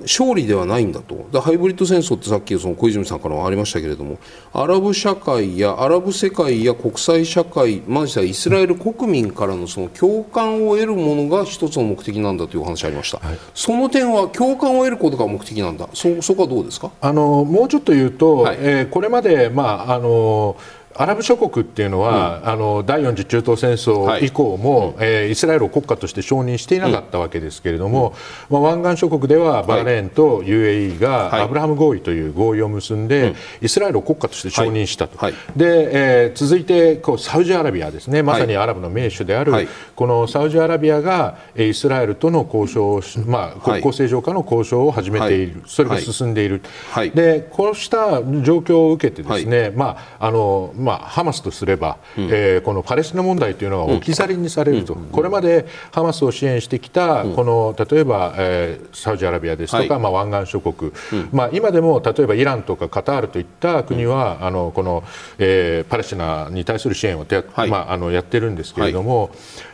[0.01, 1.27] 勝利ではないんだと。
[1.39, 4.17] ハイブリッド戦争ってさっきその小泉さんからもありましたけれども
[4.51, 15.87] アラブ社会やアラブ世界や国際社会ましてはイスラエル国民からのその共感を得るものが一つの目的なんだというお話ありました、はい、その点は共感を得ることが目的なんだ。
[15.93, 16.91] そそこはどうですか？
[16.99, 20.57] あのもうちょっと言うと、はい、えー、これまで、まああの
[20.95, 28.13] アラブ諸国っていうのは、うん、あの第4次中東戦争以降も、はい、えー、イスラエルを国家として承認していなかったわけですけれども、
[28.49, 38.23] うん、まあ、湾岸諸国ではバーレーンと UAE がアブラハム合意という合意を結んで、はい、イスラエルを国家として承認したと、はい、でえー、続いてこうサウジアラビアですね。
[38.23, 46.61] まさにアラブの名手である、このサウジアラビアがイスラエルとの交渉を、まあ、国交正常化の交渉を始めている、それが進んでいる、
[47.13, 60.91] でこうした状況を受けてですね、まああのまあ、ハマスとすれば、うん、えー、このパレスチナ問題というのが置き去りにされると、うん、これまでハマスを支援してきた、この例えば、えー、サウジアラビアですとか、はい、まあ、湾岸諸国、
[61.31, 65.03] まあ、今でも例えばイランとかカタールといった国は、あのこの、
[65.37, 69.31] えー、パレスチナに対する支援をや,、まあ、あのやってるんですけれども、はい。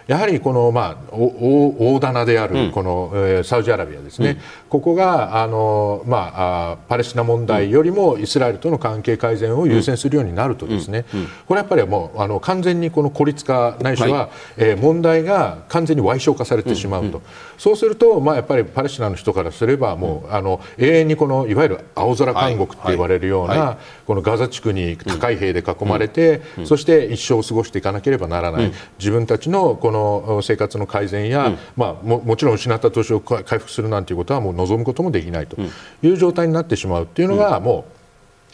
[0.10, 4.38] やはりこの、まあ、大棚であるこの、うん、えー、サウジアラビアですね、うん、
[4.70, 11.06] ここがあの、まあ、パレスチナ問題よりもイスラエルとの関係改善を優先するようになるとですね、
[11.48, 17.22] これやっぱりもうあの完全にこの孤立化ないしは、はい、えー、問題が完全に矮小化されてしまうと、
[17.58, 23.60] そうすると、まあ、やっぱりパレスチナの人からすればもう、あの永遠にこのいわゆる青空監獄って言われるような、はい。
[23.60, 35.58] はい、このガザ地区に高い兵で囲まれて、そして一生を過ごしていかなければならない、自分たちのこのの生活の改善や、うん、まあ、ももちろん失った投資を回復するなんていうことはもう望むこともできないと
[36.02, 37.86] いう状態になってしまうというのがも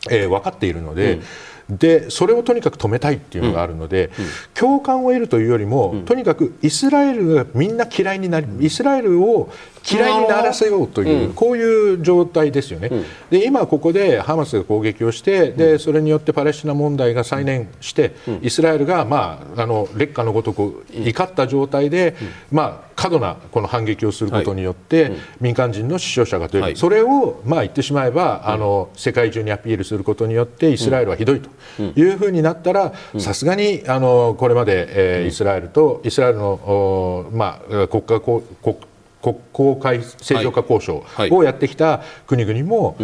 [0.10, 1.20] う、えー、分かっているので。
[1.68, 4.12] でそれをとにかく止めたいっていうのがあるので、
[4.54, 9.50] 共感を得るというよりも、とにかくイスラエルがみんな嫌いになりイスラエルを
[9.90, 12.90] 嫌いにならせようという、こういう状態ですよね、
[13.30, 22.16] で今ここでハマスが攻撃をしてでそれによってパレスチナ問題が再燃して、イスラエルが、まあ、あの劣化のごとく怒った状態で、
[22.52, 31.50] まあ、過度なこの反撃をすることによって、民間人の死傷者が出る、それを、まあ、言ってしまえば、あの世界中にアピールすることによってイスラエルはひどいと
[31.82, 38.42] いうふうになったらさすがにあのこれまで、えー、イスラエルとイスラエルの、まあ、国家国
[39.26, 42.96] 国交会正常化交渉をやってきた国々も、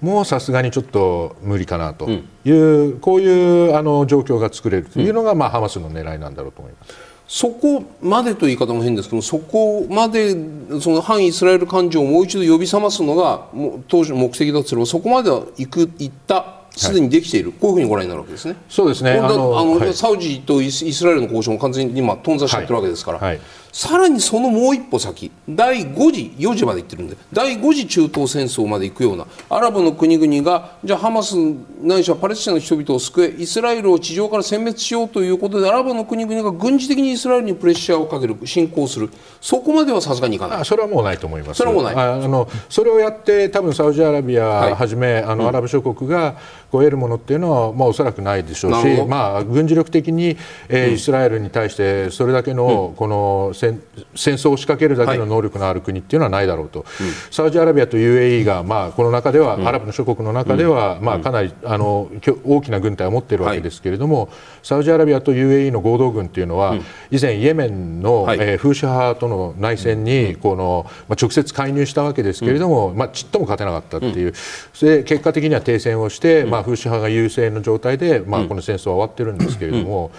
[0.00, 2.08] もうさすがにちょっと無理かなと
[2.44, 6.94] いう、こういうあの状況が作れるというのが、まあ、ハマスの狙いなんだろうと思います。
[7.28, 10.34] そこまでという言い方も変ですけどそこまで
[10.80, 13.48] その反イスラエル感情をもう一度呼び覚ますのが
[13.86, 18.56] 当時の目的だとすればそこまでは行く行ったすでにできている、はい、こういうふうにご覧になるわけですね。
[18.68, 19.12] そうですね。
[19.12, 23.40] あのあの、はい、サウジとイスラエルの交渉も完全に今頓挫しちゃってるわけですから、はい、
[23.72, 31.34] さらにそのもう一歩先第5次4次まで行ってるんで第5次中東戦争まで行くようなアラブの国々がじゃあハマス
[31.82, 39.10] ないしはパレスチナの人々を救えイスラエルを地上から殲滅しようということでアラブの国々が軍事的にイスラエルにプレッシャーをかける侵攻する。
[39.40, 40.64] そこまではさすがにいかない。
[40.64, 41.58] それはもうないと思います。
[41.58, 41.94] それはもうない。
[41.94, 46.36] あのそれをやって多分サウジアラビアはじめ、はい、あのアラブ諸国が
[46.70, 50.36] こう得るものっていうのは、まあ、おそらくないでしょうし、まあ、軍事力的に、
[50.68, 53.82] えー、イスラエルに対してそれだけのこの戦
[54.14, 56.88] 戦争を仕掛けるだけの能力のある国っていうのはないだろうと、はい、
[57.30, 62.08] サウジアラビアと UAE が、まあ、この中では、うん、アラブの諸国の中では、うん、まあ、かなりあの
[62.44, 64.28] 大きな軍隊を持っているわけですけれども、はい、
[64.62, 66.78] サウジアラビアと UAE の合同軍っていうのは、うん、
[67.10, 74.32] 以前、イエメンの、はい、えー、フーシ派との内戦にこの、まあ、直接介入したわけですけれども、まあ、ちっとも勝てなかったっていう、
[74.80, 80.10] で結果的には停戦をして、まあ、フーシ派が優勢の状態で、まあ、この戦争は終わってるんですけれども。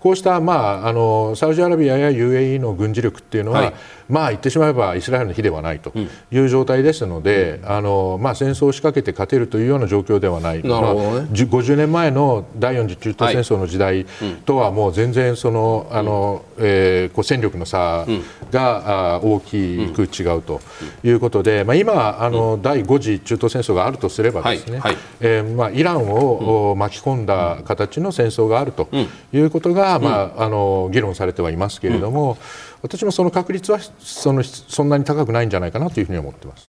[0.00, 3.74] こうした、まあ、あのサウジアラビアや UAE の軍事力っていうのは、はい、
[4.08, 5.92] まあ言ってしまえばイスラエルの日ではないと
[6.30, 14.06] いう状態ですので、うん、あのまあ、戦争を仕掛けて勝てるというような状況ではない、ね、まあ、50年前の第4次中東戦争の時代
[14.44, 18.06] とはもう全然その、あのえー、こう戦力の差
[18.50, 20.60] が、うん、大きく違うと
[21.04, 28.88] いうことで、まあ、今あの、第5次中東戦争があるとすればですね、はいはい、えー、まあ、イランを巻き込んだ形の戦争があると
[29.32, 32.38] いうことが、まあ、あの議論されてはいますけれども、
[32.82, 36.64] 私もその確率はそのそんなに高くないんじゃないかなというふうに思ってます。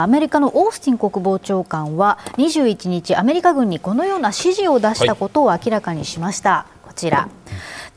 [0.00, 7.28] アメリカのオースティン国防長官は21日アメリカ軍にこのような指示を出したことを明らかにしました、こちら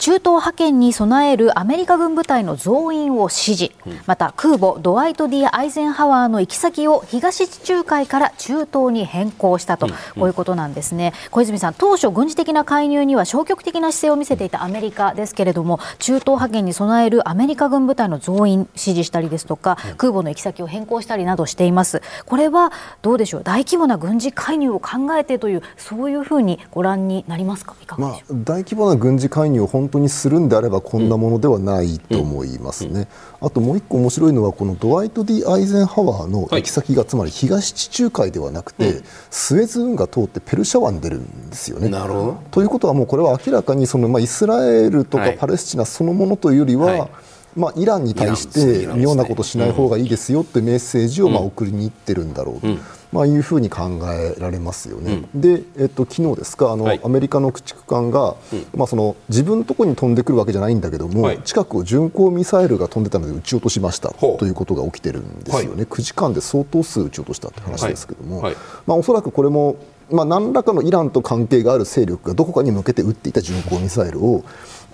[0.01, 3.71] 中東派遣に備えるアメリカ軍部隊の増員を指示、
[4.07, 11.13] また空母ドワイト・ D・アイゼンハワーの行き先を東地中海から中東に変更したと、こういうことなんですね。
[11.29, 22.01] 小泉さん当初軍事的な介入には消極的な姿勢を見せていたアメリカですけれども中東派遣に備えるアメリカ軍部隊の増員指示したりですとか空母の行き先を変更したりなどしています。
[22.25, 22.71] これは
[23.03, 23.43] どうでしょう？
[23.43, 27.75] 大規模な軍事介入を考えてというそういうふうにご覧になりますか？
[27.83, 33.07] いかがでしょう、まあ、大規模な軍事介入を本当にするんであればこんなものではないと思いますね、
[33.39, 41.89] あともう一個面白いのはこのドワイト・ディ・アイゼンハワーの行き先が、つまり東地中海ではなくて、スエズ運河通ってペルシャ湾に出るんですよね。
[41.89, 42.37] なるほど。
[42.51, 47.09] ということはもうこれは明らかにその、まあ、イスラエルとかパレスチナそのものというよりは、
[47.55, 52.67] まあ、イランに対して妙なことしない方がいいですよってメッセージをまあ送りに行ってるんだろうと。
[53.11, 55.23] まあ、いうふうに考えられますよね。
[55.33, 68.41] うん、で、えっと、昨日ですかあの、はい、アメリカの駆逐艦が、うん、まあ、その自分のところに飛んでくるわけじゃないんだけども、はい、近くを巡航ミサイルが飛んでたので撃ち落としましたということが起きてるんですよね、はい、9時間で相当数撃ち落としたって話ですけども、
[68.87, 69.75] まあ、おそらくこれも
[70.11, 74.43] まあ、何らかのイランと関係がある勢力がどこかに向けて撃っていた巡航ミサイルを、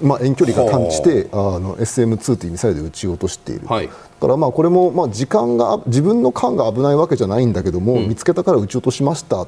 [0.02, 9.48] まあ、遠距離が探知してあの SM2 というミサイルで撃ち落としている、はい、だからまあこれもまあ時間が自分の艦が危ないわけじゃないんだけども、うん、見つけたから撃ち落としました。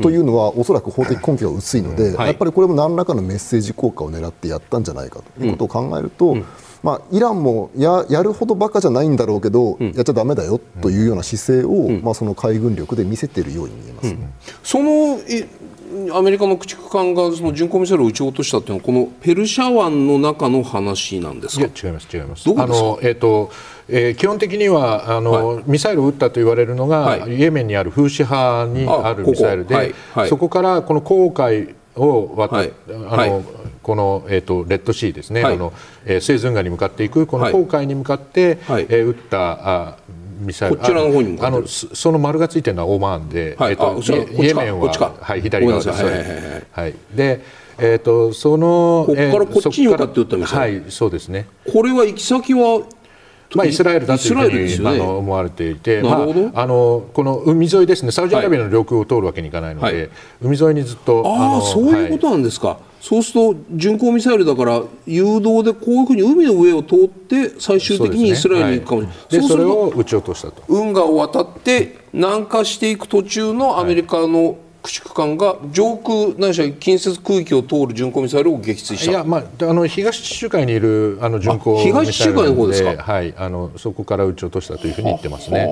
[0.00, 6.46] というのは、おそらく法的根拠が薄いので、はい、やっぱりこれも何らかのメッセージ効果を狙ってやったんじゃないかということを考えると、うん、
[6.82, 14.18] まあ、イランもややるほどバカじゃないんだろうけど、うん、やっちゃだめだよというような姿勢を、まあ、その海軍力で見せているように見えます、ね、
[14.62, 15.18] その
[16.14, 21.66] アメリカの駆逐艦がその巡航ミサイルを撃ち落としたというのはこのペルシャ湾の中の話なんですか？
[21.66, 22.48] 違います違います。
[22.48, 23.50] あの、えーと
[23.88, 33.44] えー、基本的にはあの、はい、ミサイルを撃ったと言われるのが、はい、イエメンにあるフーシ派にあるミサイルで、はい、そこからこの航海を渡、はい、あの、
[33.82, 35.72] この、えーと、レッドシーですね、はい、あの
[36.06, 39.96] えー、スエズ運河に向かっていくこの航海に向かって、はい、えー、撃ったあ
[40.42, 40.76] ミサイル。
[40.76, 43.70] こちらの方にあのそその丸がついてるのはオマーンで、はい。
[43.72, 44.00] えっと
[44.42, 46.02] イエメンははい、左側です。
[46.02, 46.64] はいはいはい。
[46.72, 47.40] はいで
[47.78, 51.46] えっとそのこっからえーこっちに向かって撃ったミサイはいそうですね。
[51.72, 52.82] これは行き先は？
[53.54, 55.00] まあ、イスラエルだというふうイスラエルですに、よね。
[55.02, 60.10] あの思われていて、まあ、あのこの海沿いですね、サウジアラビアの領空を通るわけにいかないので、はい。
[60.40, 70.62] 海沿いにずっと、あのあそういうことなんですか、そうすると巡航ミサイルだから誘導でこういうふうに海の上を通って最終的にイスラエルに行くかもしれない、でそれそうするとを撃ち落としたと。
[70.68, 79.10] 運河を渡って南下していく途中のアメリカの駆逐艦が上空ないしは近接空域を通る巡航ミサイルを撃墜した。
[79.10, 82.92] いや、まあ、あの東地中海にいるあの巡航あ東地中海の方ですか？
[82.92, 85.66] ミサイルなのはい、あのそこから撃ち落としたというふうに言ってますね。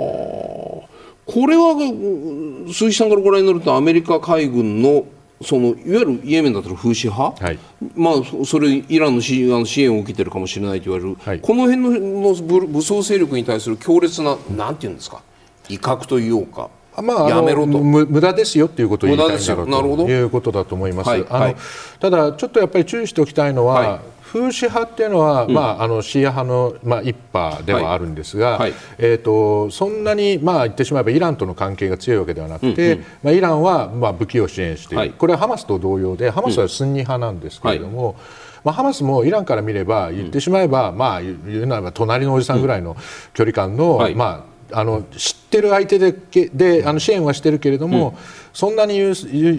[1.26, 5.04] これはうん鈴木さんからご覧になるとアメリカ海軍の
[5.42, 7.58] そのいわゆるイエメンだったら風刺派、はい。
[7.94, 11.40] まあ、そそれイランの支援を受けてるかもしれないと言われる、はい。
[11.40, 11.90] この辺の
[12.32, 15.22] の武武装勢力に対する強烈ななんていうんですか？
[15.68, 16.68] 威嚇というか、
[17.02, 17.78] まあ、やめろと。
[17.78, 21.10] む無駄ですよということを言いたいんだろうということだと思います。
[21.10, 21.40] あのはい。
[21.40, 21.56] はい
[22.00, 24.00] ただ、ちょっとやっぱり注意しておきたいのは、はい
[24.32, 28.60] 風刺派っていうのは、まあ、あのシーア派の、まあ、一派ではあるんですが、はい。
[28.60, 35.10] はいえー、とそんなに、まあ、言ってしまえばイランとの関係が強いわけではなくて、まあ、イランは、まあ、武器を支援している、はい。
[35.10, 38.14] これはハマスと同様でハマスはスンニ派なんですけれども、
[38.62, 42.96] まあ、ハマスもイランから見れば言ってしまえば、まあ、言うならば隣のおじさんぐらいの
[43.34, 44.14] 距離感の、はい。
[44.14, 46.12] まああの知ってる相手で
[46.54, 48.16] であの支援はしてるけれども、
[48.52, 49.14] そんなに言う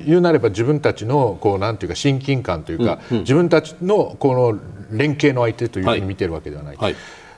[0.05, 4.59] 言うなれば自分たちのこうなんていうか親近感というか、自分たちのこの
[4.91, 6.77] 連携の相手というふうに見てるわけではない。
[6.77, 6.95] はい。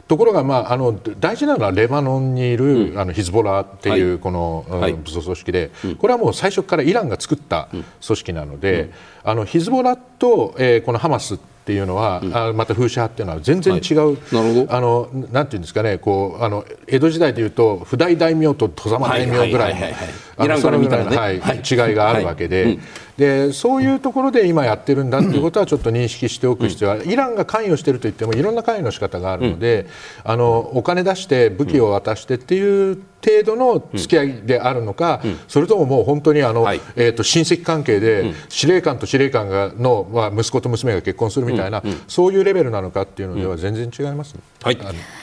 [0.07, 4.19] ところが、まあ、あの大事なのはレバノンにいる、あのヒズボラっていう、はい。
[4.19, 4.93] この、うんはい。
[4.93, 8.91] 武装組織で、これはもう最初からイランが作った組織なので、
[9.23, 14.67] あのヒズボラと、えーこのハマスっていうのは、あまた風刺派っていうのは全然違う、なるほど。
[14.69, 21.15] あのなんていうんですかねこうあの江戸時代でいうと不大大名と戸様大名ぐらいのはいはいイランから見たらね。
[21.15, 21.39] はい。
[21.39, 22.79] はい違いがあるわけで,、
[23.17, 29.87] でそういうところで今やってるんだということはちょっと認識しておく必要がある、イランが関与しているといってもいろんな関与の仕方があるので、
[30.23, 36.81] あのお金出して武器を渡してっていう程度の付き合いであるのか、それとももう本当にあの、はい。
[36.95, 44.77] えー、と親戚関係で司令官と司令官がの、まあ、息子と娘が結婚するみたいな、そういうレベルなのかっていうのでは全然違います、はい。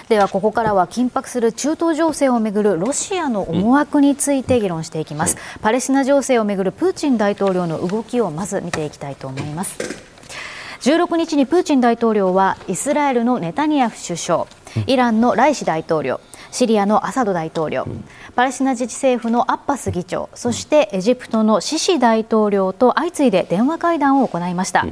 [0.09, 10.11] ではここからは緊迫する中東情勢をめぐるロシアの思惑について議論していきます、パレスチナ情勢をめぐるプーチン大統領の動きをまず見ていきたいと思います。
[10.81, 14.47] 16日にプーチン大統領はイスラエルのネタニヤフ首相
[14.87, 16.21] イランのライシ大統領
[16.53, 17.87] シリアのアサド大統領
[18.35, 24.87] パレスチナ自治政府のアッバス議長そしてエジプトのシシ大統領と相次いで電話会談を行いました。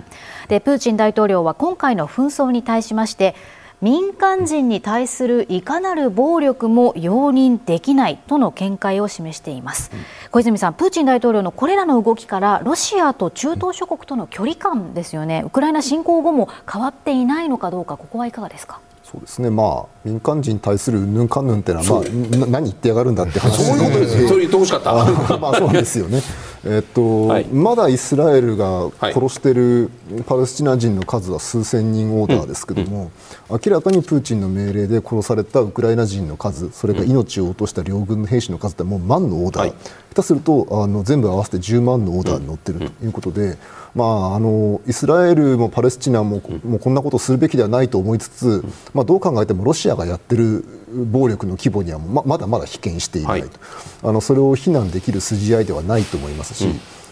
[0.48, 3.34] でプーチン大統領は今回の紛争に対しまして
[3.80, 9.92] 民間人に対するいかなる暴力も容認できないとの見解を示しています、
[10.32, 18.80] 小泉さん、プーチン大統領のこれらの動きからロシアと中東諸国との距離感ですよね、ウクライナ侵攻後も変わっていないのかどうか、ここはいかがですか？
[19.04, 22.10] そうですね、まあ、民間人に対するうんぬんかんぬんっていうのは、まあ、
[22.40, 24.90] な何言ってやがるんだって話そういうことですよ、それ言ってほしかった。
[24.90, 26.20] あ まあそうですよね、
[26.68, 27.44] えっとはい。
[27.46, 29.54] まだイスラエルが殺してい。
[29.58, 29.90] る
[30.26, 33.10] パレスチナ人の数は数千人オーダーですけども、
[33.50, 39.74] 明らかにプーチンの命令で殺されたウクライナ人の数、それから命を落とした両軍の兵士の数ってもう万のオーダー、はい。
[40.14, 43.58] 下手するとあの全部合わせて10万のオーダーに乗っているということで、
[43.94, 48.64] まあ、あのイスラエルもパレスチナも,、もうこんなことをするべきではないと思いつつ、
[48.94, 53.58] まあ、どう考えてもロシアがやってる暴力の規模にはままだまだ被験していないと、はい。
[54.04, 56.68] あのそれを非難できる筋合いではないと思いますし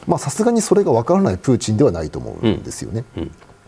[0.06, 3.04] まあさすがにそれが分からないプーチンではないと思うんですよね。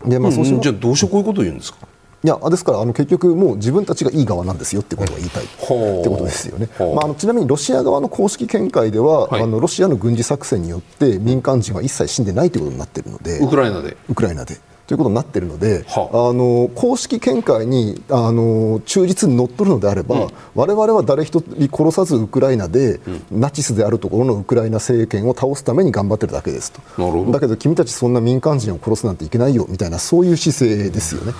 [0.05, 0.53] でまあ、そうしう。
[0.53, 0.57] ん。
[0.57, 1.79] まじゃあどうしてこういうことを言うんですか？
[2.21, 9.41] いやですからあの結局、もう自分たちがいい側なんですよってことが言いたいってことですよね、まあ、あのちなみにロシア側の公式見解では、はい。
[9.41, 13.95] あのロシアの軍事作戦によって民間人は一切死んでないということになっているので、ウクライナで。
[14.09, 14.57] ウクライナで。
[14.89, 16.33] ということになっているので、はあ。
[16.33, 26.81] の公式見解にあの忠実にのっとるのであれば、我々は誰一人殺さずウクライナで、ナチスであるところのウクライナ政権を倒すために頑張ってるだけですと。
[26.97, 27.31] なるほど。
[27.31, 31.33] だけど君たちそんな民間人を殺すなんていけないよみたいなそういう姿勢ですよね。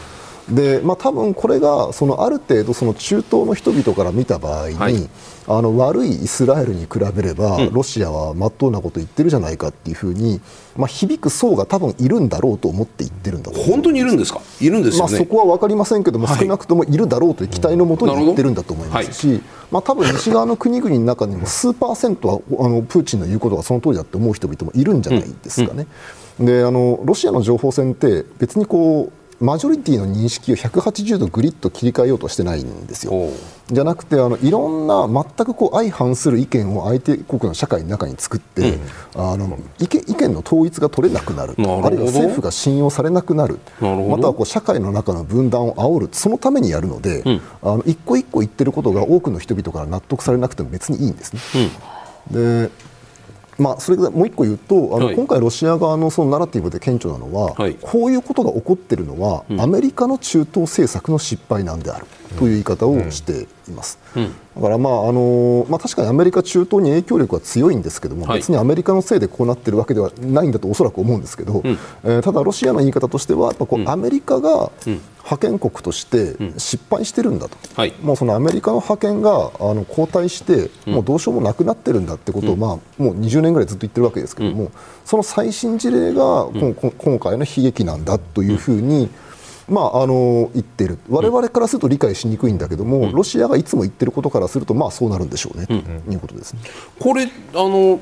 [0.51, 5.09] でまあ、多分これがそのある程度その中東の人々から見た場合に、はい
[5.51, 10.39] あの悪いイスラエルに比べれば、ロシアはまっとうなこと言ってるじゃないかっていうふうに、
[10.77, 14.41] まあ、響く層が多分いるんだろうと思って言ってるんだと本当にいるんですか？
[14.61, 15.07] いるんですまあ。
[15.07, 19.41] そこは分かりませんけども、はい少なくともいるだろうという期待のもとに言ってるんだと思いますし、
[19.71, 25.87] まあ多分西側の国々の中にも数パーセントはあのプーチンの言うことがその通りだと思う人々もいるんじゃないですかね。
[26.39, 33.13] であのロシアの情報戦って別にこうマジョリティの認識を180度グリッと切り替えようとしてないんですよ。
[33.71, 38.79] じゃなくてあのいろんな全くこう相反する意見を相手国の社会の中に作って、うん、
[39.15, 41.53] あの意見意見の統一が取れなくなる。
[41.53, 43.59] あるいは政府が信用されなくなる。
[43.79, 46.09] またはこう社会の中の分断を煽る。
[46.11, 51.41] そのためにやるので、うん、あの一個一個言ってることが多くの人々から納得されなくても別にいいんですね。
[52.31, 52.71] うん、で
[53.59, 62.05] まあ、それでもう一個言うとあの、はい、今回、ロシア側のそのナラティブで顕著なのは、はい、こういうことが起こっているのは、うん、アメリカの中東政策の失敗なんである
[62.37, 63.99] という言い方をしています。
[64.15, 74.71] うん、だから、まああのまあ、確かにアメリカ、中東に影響力は強いんですけども、はい、別にアメリカのせいでこうなっているわけではないんだとおそらく思うんですけど、うん、えー、ただ、ロシアの言い方としてはやっぱこう、アメリカが
[75.23, 84.71] 覇権国として失敗してるんだと、うんはい、もうそのアメリカの覇権があの後退して、もうどうしようもなくなってるんだってことを、まあ、もう20年ぐらいずっと言ってるわけですけども、
[85.05, 86.47] その最新事例が、
[86.97, 89.09] 今回の悲劇なんだというふうに、
[89.69, 96.61] まあ、あの言っている、われわれからすると理解しにくいんだけども、うん、ロシアがいつも言ってることからすると、まあ、そうなるんでしょうね、うん、ということです、ね、
[96.99, 97.99] これあの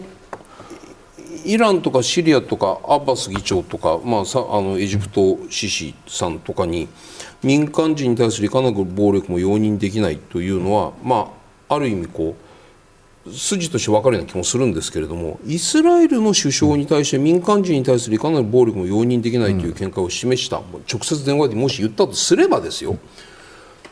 [1.46, 6.88] イランとかシリアとかアッバス議長とか、まあ、さあのエジプトシシさんとかに
[7.44, 11.32] 民間人に対するいかなる暴力も容認できないというのは、ま
[11.70, 12.47] あ、ある意味こう
[13.32, 20.58] 筋として分かるような気もするんですけれどもイスラエルの首相に対して民間人に対するいかなる暴力も容認できないという見解を示した、
[20.92, 22.98] 直接電話でもし言ったとすればですよ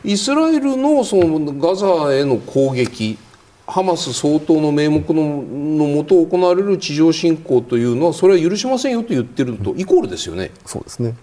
[0.04, 3.18] イスラエルのそのガザへの攻撃
[3.66, 10.52] ハマス相当の名目ののもと行われる地上侵攻というのはそれは許しませんよと言ってるのとイコールですよね。
[10.64, 11.16] そうですね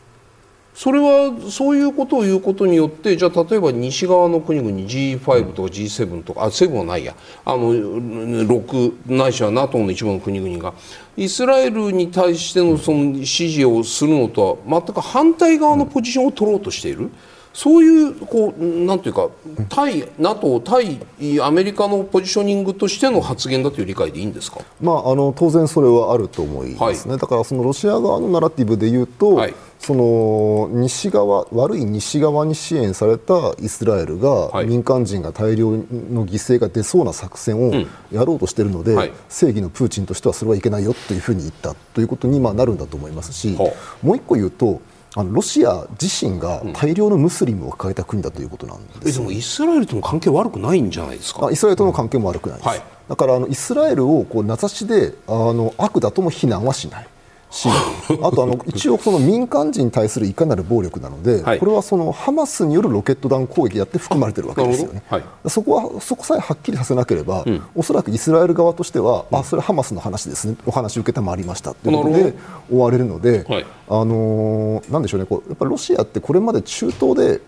[0.75, 7.15] それはそういうことを言うことによってじゃあ例えば西側の国々 G5 とか G7 とかあ7はないや。
[7.45, 10.73] あの6ないしは NATO の一部の国々が。
[11.15, 17.11] イスラエルに対してのその支持をするのとは全く反対側のポジションを取ろうとしている。
[17.53, 19.29] そういうこうなんていうか
[19.69, 20.99] 対 NATO 対
[21.39, 29.53] アメリカのポジショニングとしての発言だという理解でいいんですか、まあ、あの当然それはあると思いますね、はい、だからそのロシア側のナラティブでいうと、はい、
[29.85, 37.73] その西側悪い西側に支援されたイスラエルが、民間人が大量の犠牲が出そうな作戦を
[38.09, 43.57] やろうとしているので、正義のプーチンとしてはそれはいけないよというふうに言ったということにまあなるんだと思いますし、
[44.01, 44.81] もう一個言うと
[45.15, 51.51] あのロシア自身が大量のムスリムを抱えた国だということなんです、うん、でもイスラエルとの関係悪くないんじゃないですか？
[51.51, 52.71] イスラエルとの関係も悪くないです、うん。
[52.71, 57.07] はい、だからあのイスラエルをこう名指しであの悪だとも非難はしない
[57.53, 57.69] し
[58.21, 70.55] あとあの一応その民間人に対するいかなる暴力なので、はい、これはそのハマスによるロケット弾攻撃だって含まれているわけですよね、はい、そこはそこさえはっきりさせなければ、うん、おそらくイスラエル側としては、うん、あそれはハマスの話ですね。
[70.65, 72.33] お話受けたまりましたということで
[72.69, 75.27] 終われるので、はい、あのー、なんでしょうね。
[75.27, 77.41] こうやっぱりロシアってこれまで中東で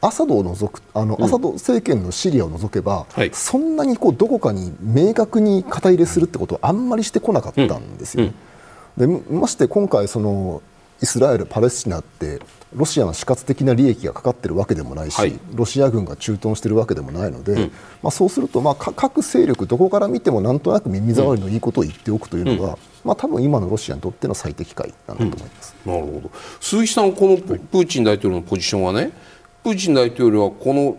[0.00, 8.32] アサドを除くあの、うん、アサド政権のシリアを除けば、はい、そんなにこうどこかに明確に肩入れするってことはあんまりしてこなかったんですよね。
[8.96, 10.62] でまして今回その
[11.02, 12.40] イスラエル、パレスチナって
[12.74, 17.72] ロシアの死活的な利益がかかっているわけでもないし、はい、ロシア軍が駐屯しているわけでもないので、うん、
[18.02, 26.30] まあ、そうすると、まあ、各勢力どこから見てもなんとなく耳障りのいいことを言っておくというのが、うん、まあ、多分今のロシアにとっての最適解なんだと思います、うん、なるほど。
[26.60, 29.10] 鈴木さん、このプーチン大統領のポジションはね
[29.64, 30.96] プーチン大統領はこの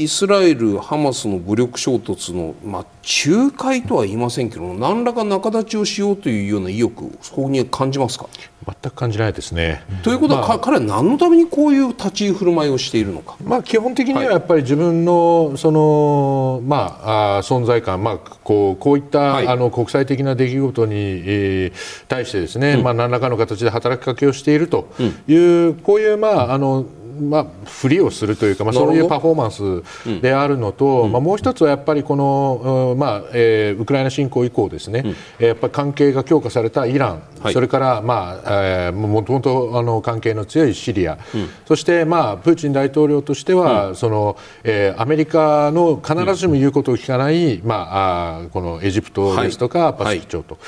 [0.00, 2.86] イスラエル、ハマスの武力衝突の、まあ、
[3.26, 8.26] 仲介とは言いませんけど何らか仲立ちをしようというような意欲そこに感じますか？
[8.66, 9.82] 全く感じないですね。
[10.02, 24.88] ということは、まあ、彼は何のためにこういう立ち居振る舞いをしているのか、まあ、基本的にはやっぱり自分のその、まあ、あ存在感、まあ、こうこういった、はい、あの国際的な出来事に、えー、対してですね、うん、まあ、何らかの形で働きかけをしていると
[25.26, 26.86] いう、うん、こういう、まあ、あの
[27.20, 50.58] まあ、ふりをするというか、まあ、そういうパフォーマンスであるのと、うん、まあ、もう一つはやっぱりこの、まあえー、ウクライナ侵攻以降ですね、うん、やっぱり関係が強化されたイラン、はい、それから、まあえー、もともとあの関係の強いシリア、うん、そして、まあ、プーチン大統領としては、そのえー、アメリカの必ずしも言うことを聞かない、まあ、あこのエジプトですとか、はい、パシフィ朝と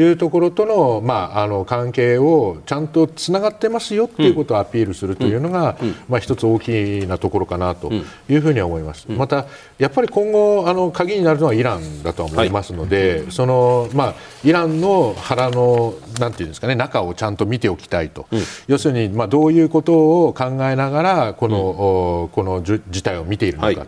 [0.00, 0.12] い。
[0.12, 5.76] うところとの,、まあ、あの関係をちゃんとつながってますよということをアピールするというのが、
[6.08, 6.70] まあ、一つ大き
[7.06, 7.92] なところかなと
[8.28, 9.06] いうふうには思います。
[9.10, 9.46] また
[9.78, 14.14] やっぱり今後あの鍵になるのはイランだと思いますので、はい、そのまあ、
[14.44, 23.72] イランの腹のなんていうんですかね中をちゃんと見ておきたいと、うん、要するにまあどういうことを考えながらこの、うん、この事態を見ているのか。
[23.72, 23.80] と。
[23.80, 23.86] い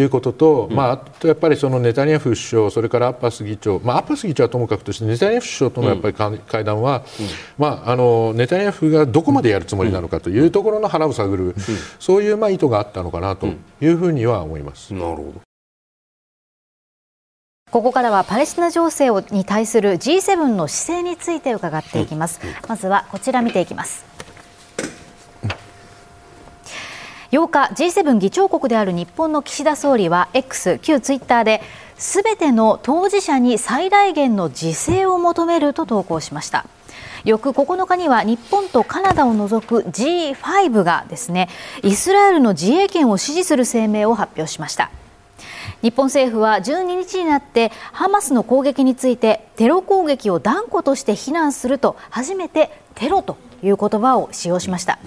[0.00, 7.26] うことと、うん、まあ、あとやっぱりそのネタニヤフ首相、それからアッバス議長、まあ、アッバス議長はともかくとして、ネタニヤフ首相とのやっぱり会談は、うん、
[7.58, 11.54] まあ、あのネタニヤフがどこまでやるつもりなのかというところの腹を探る、うん、
[11.98, 13.48] そういうまあ意図があったのかなと
[13.80, 14.94] いうふうには思います。
[14.94, 15.52] なるほど。
[17.72, 22.38] ここからはパレスチナ情勢に対する G7 の姿勢について伺っていきます。
[22.68, 24.04] まずはこちら見ていきます。
[27.32, 31.62] 8日 G7 議長国である日本の岸田総理は X 旧ツイッターで
[31.96, 36.66] すべての当事者に最大限の自制を求めると投稿しました
[37.24, 41.48] 翌9日には日本とカナダを除く G5 がですね
[41.82, 44.90] イスラエルの自衛権を支持する声明を発表しました
[45.80, 54.98] 日本政府は12日になってハマスの攻撃についてテロ攻撃を断固として非難すると初めてテロという言葉を使用しました。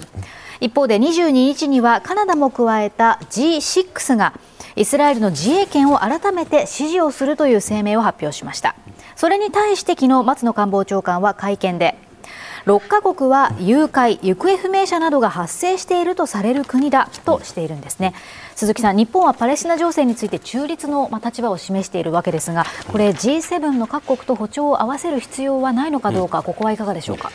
[0.62, 4.34] 一方で22日にはカナダも加えた G6 が
[4.76, 8.76] イスラエルの自衛権を改めて支持をするという声明を発表しました。
[9.16, 11.98] それに対して昨日松野官房長官は会見で
[12.66, 18.16] 6カ国は誘拐、行方不明者などが発生しているとされる国だとしているんですね。
[18.56, 27.32] 鈴木さん、日本はパレスチナ情勢について中立の立場を示しているわけですがこれ G7 の各国と歩調を合わせる必要はないのかどうか、ここはいかがでしょうか？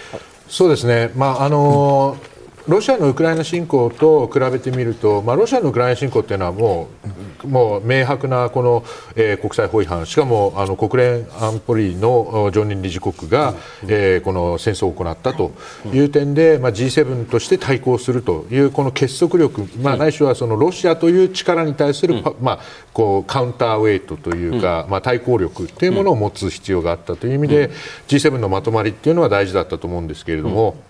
[0.48, 8.84] そうですね、まああのーロシアのウクライナ侵攻と比べてみると、まあ、ロシアのウクライナ侵攻というのはもうもう明白なこの、
[9.16, 10.04] えー、国際法違反。
[10.06, 13.54] しかもあの国連安保理の常任理事国が、
[13.86, 15.52] えー、この戦争を行ったと
[15.92, 22.60] いう点で、まあ、G7 として対抗するというこの結束力、まあ、ないしはそのロシアという力に対する、まあ、
[22.92, 27.70] こうカウンターウェイトというか、まあ、対抗力というものを持つ必要があったという意味で
[28.08, 30.89] G7 のまとまりというのは大事だったと思うんですけれども。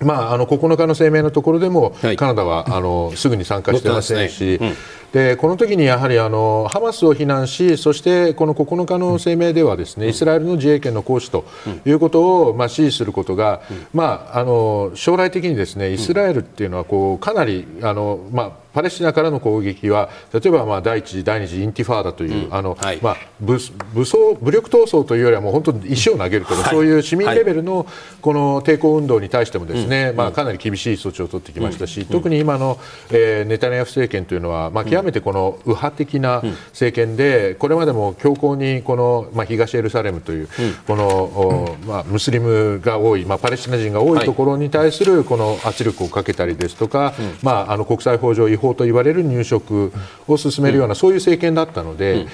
[0.00, 4.58] まあ、あの9日の声明のところでも、はい、カナダは あのすぐに参加してませんし、ね。
[4.60, 4.76] うん、
[5.12, 11.44] でこの時にやはりあのハマスを非難しそしてこの9日の声明ではですね、うん、イスラエルの自衛権の行使と
[11.84, 23.58] いうことを、まあ、支持することが、うん、まあ、あの将来的にですねイスラエルっていうのはこうかなりあの、まあパレスチナからの攻撃は例えばまあ第一次、第二次インティファーダという、うん、あの、はい、まあ、武
[23.92, 27.88] 武装武力闘争というよりはもう本当に石を投げるとか、はい、そういう市民レベルの
[28.20, 32.78] この抵抗運動に対してもですね、まあ、かなり厳しい措置を取ってきましたし、特に今の、
[33.10, 40.48] えー、ネタニヤフ政権というのは、まあ、極めてこの右派的な政権で、これまでも強硬にこの、まあ、東エルサレムという、
[40.86, 49.92] この、まあ、ムスリムが多い、まあ、パレスチナ人が多いところに対するこの圧力をかけたりですとか、まあ、あの国際法上違法と言われる入植
[50.26, 52.26] を進めるような、そういう政権だったので、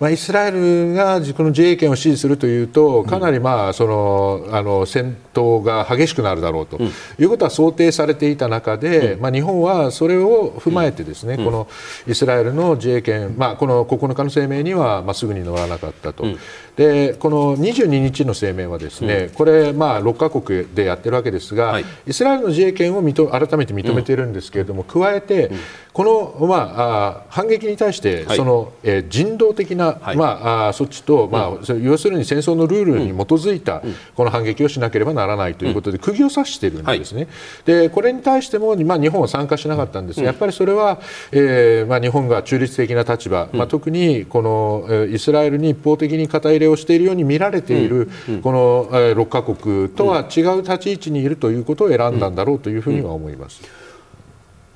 [0.00, 6.78] まあ、イスラエルがこの自衛権を支持するというとかなり、まあ、そのあの戦闘が激しくなるだろうと
[7.18, 11.68] いうことは想定されていた中で、まあ、日本はそれを踏まえてですね、この
[12.06, 16.24] イスラエルの自衛権、まあ、この9日の声明には、まあ、すぐに乗らなかったと。
[16.78, 25.58] でこの22日の声明はですね、うん、これ、まあ、6カ国でやってるわけですが、はい、イスラエルの自衛権を認改めて認めているんですけれども、うん、加えて、うん、
[25.98, 33.82] この、まあ、あ反撃に対して、はい、そのえー、人道的な、はい、まあ、あ措置と、まあ、要するに戦争のルールに基づいた、
[34.14, 37.26] この反撃をしなければならないということで、釘を刺しているんですね。
[37.64, 41.00] でこれに対しても、まあ、日本は参加しなかったんですが、やっぱりそれは、
[41.32, 48.08] えーまあ、日本が中立的な立場、まあ、特にこの、えー、イスラエルに一方的に肩入れをしているように見られている、
[48.44, 53.87] この6カ国とは違う立ち位置にいるということを選んだんだろうというふうには思います。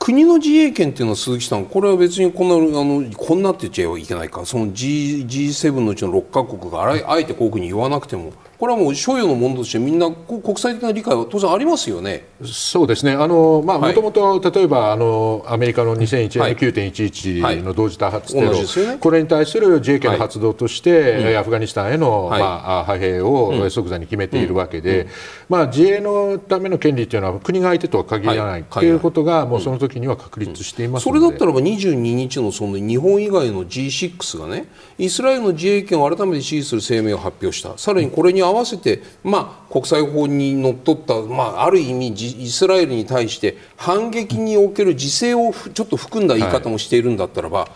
[0.05, 4.45] 国の自衛権っていうのは鈴木さんこれは別にこんなあのこんなって言っちゃいけないか。
[4.45, 8.33] その G G7 のうちの6か国があえてこういうふうに言わなくても
[8.63, 12.29] これはもう所有のものとしてみんな国際的な理解は当然ありますよね。
[12.45, 13.11] そうですね。
[13.11, 18.61] あのまあもともと例えばあのアメリカの2001年の9.11の同時多発テロ、はい。
[18.61, 25.09] ね、これに対する自衛権の発動として、はい、アフガニスタンへの、はい、まあ派兵を即座に決めているわけで、うん、
[25.49, 34.67] まあ自衛のための権利というのは国が相手とは限らないということがもうその時には確立しています、うん、それだったらば22日のその日本以外の G6 がね
[34.99, 37.77] イスラエルの自衛権を改めて支持する声明を発表した。
[37.77, 47.69] さらにこれに合わせて、まあ、国際法にのっとった、まあ、ある意味イスラエルに対して反撃における自制をちょっと含んだ言い方もしているんだったらば、はい、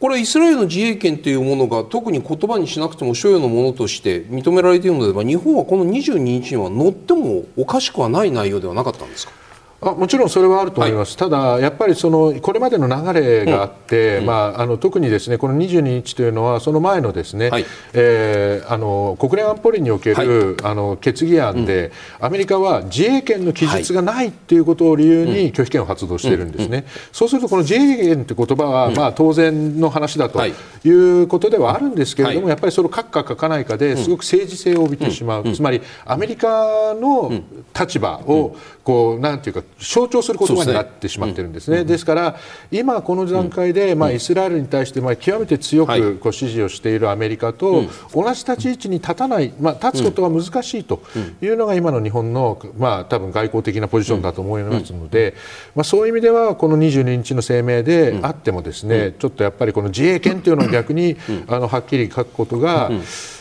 [0.00, 9.32] これイスラエルの自衛権というものが特に言葉にしなくても所有のものとして認められているのであれば日本はこの22日には乗ってもおかしくはない内容ではなかったんですか？
[9.80, 30.52] あもちろんそれはあると思います、はい、ただ、やっぱりそのこれまでの流れがあって、うん、まあ、あの特にですねこの22日というのはその前のですね、はい、えー、あの国連安保理における、はい、あの決議案で、うん、アメリカは自衛権の記述がないということを理由に拒否権を発動しているんですね、うん、そうするとこの自衛権という言葉は、まあ、当然の話だとい。
[30.90, 37.32] うことではあるんですけれども、やっぱりそれを書くか書かないかですごく政治性を帯びてしまう、つまりアメリカの
[37.78, 41.84] 立場をこうなんていうか象徴する言葉になってしまっているんですね。
[41.84, 42.36] ですから
[42.70, 51.00] 今この段階で、まあ、イスラエルに対してまあ極めて強くこう支持をしているアメリカと同じ立ち位置に立たない、まあ、立つことが難しいと
[51.40, 55.34] いうのが今の日本の、まあ、多分外交的なポジションだと思いますので、
[55.74, 61.16] まあ、そういう意味ではこの22日の声明であってもですね、ちょっとやっぱりこの自衛権というのを逆に、
[61.46, 62.90] あのはっきり書くことが、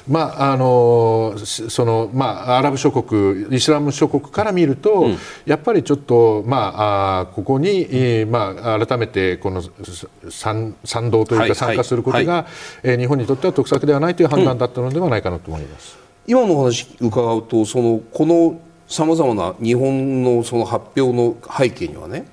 [0.08, 9.62] まああのそのまあ、アラブ諸国、イスラム諸国から見ると、うん、やっぱりちょっと、まあ、あここに、えー、まあ、改めてこの
[10.30, 12.28] 賛賛同というか参加することが、はい。
[12.28, 12.46] はい、
[12.84, 15.98] えー、日本にとっては得策ではないという判断だったのではないかなと思います。
[16.28, 22.26] うん、今の話伺うとそのこのさまざまな日本のその発表の背景にはね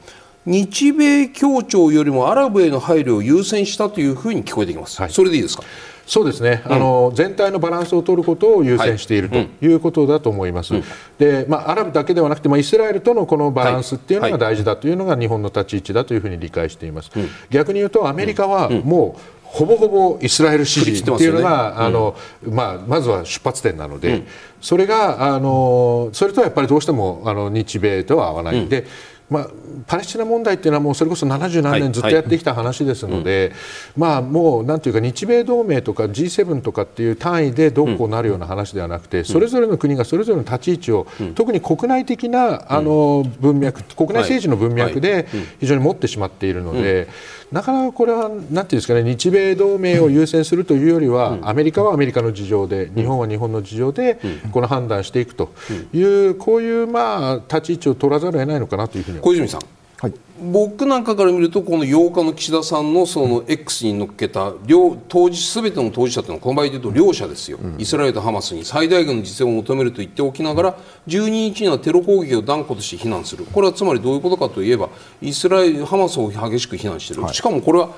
[0.46, 5.64] 日米協調よりもアラブへの配慮を優先したというふうに聞こえてきます、はい、それでいいですか？
[6.06, 10.84] そうですね、うん、あの全体のバランスを取ることを優先している、はい、ということだと思います、うん、
[11.18, 19.20] でまあ、アラブだけではなくて、まあ、イスラエルとのこのバランスっていうのが大事だというのが日本の立ち位置だというふうに理解しています、うん、逆に言うとアメリカはもう、
[19.54, 24.24] ほぼほぼイスラエル支持っていうのが、ね、あのまあ、まずは出発点なので、
[24.60, 28.84] それがあのそれとはやっぱりどうしてもあの日米とは合わないんで、
[29.30, 29.48] まあ、
[29.86, 33.52] パレスチナ問題っていうのはもうそれこそ70何年ずっとやってきた話ですので、
[33.96, 45.26] まあ、もうなんていうか日米同盟とか G7 とかっていう単位でどうこうなるような話ではなくて、それぞれの国がそれぞれの立ち位置を、特に国内的なあの文脈国内政治の文脈で
[45.58, 47.08] 非常に持ってしまっているので。
[47.54, 54.18] なかなかこれはなんていうんですかね日米同盟を優先するというよりは、アメリカはアメリカの事情で日本は日本の事情で
[54.50, 55.52] この判断していくと
[55.92, 59.60] いうこういうまあ立ち位置を取らざるを得ないのかなというふうに小泉さん
[60.04, 60.14] はい、
[60.52, 70.78] 僕なんかから見るとこの8日の岸田さんのその X に乗っけた両当事すべての当事者というのはこの場合でいうと両者ですよ、うん、イスラエルとハマスに最大限の実践を求めると言っておきながら
[71.08, 73.46] 12日にはテロ攻撃を断固として非難する。
[73.46, 74.90] これはつまりどういうことかといえば
[75.22, 77.88] イスラエルハマスを激しく非難している、はい、しかもこれは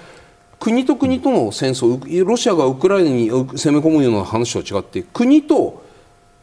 [0.61, 5.83] 国と国との戦争ロシアがウクライナに攻め込むような話とは違って国と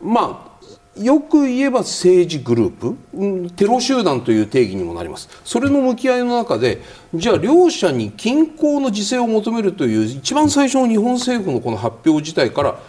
[0.01, 0.52] まあ
[1.01, 5.27] よく言えば政治グループ、うん、テロ集団という定義にもなります。
[5.43, 6.81] それの向き合いの中で
[7.15, 12.79] じゃあ両者に均衡の自制を求めるという一番最初の日本政府のこの発表自体から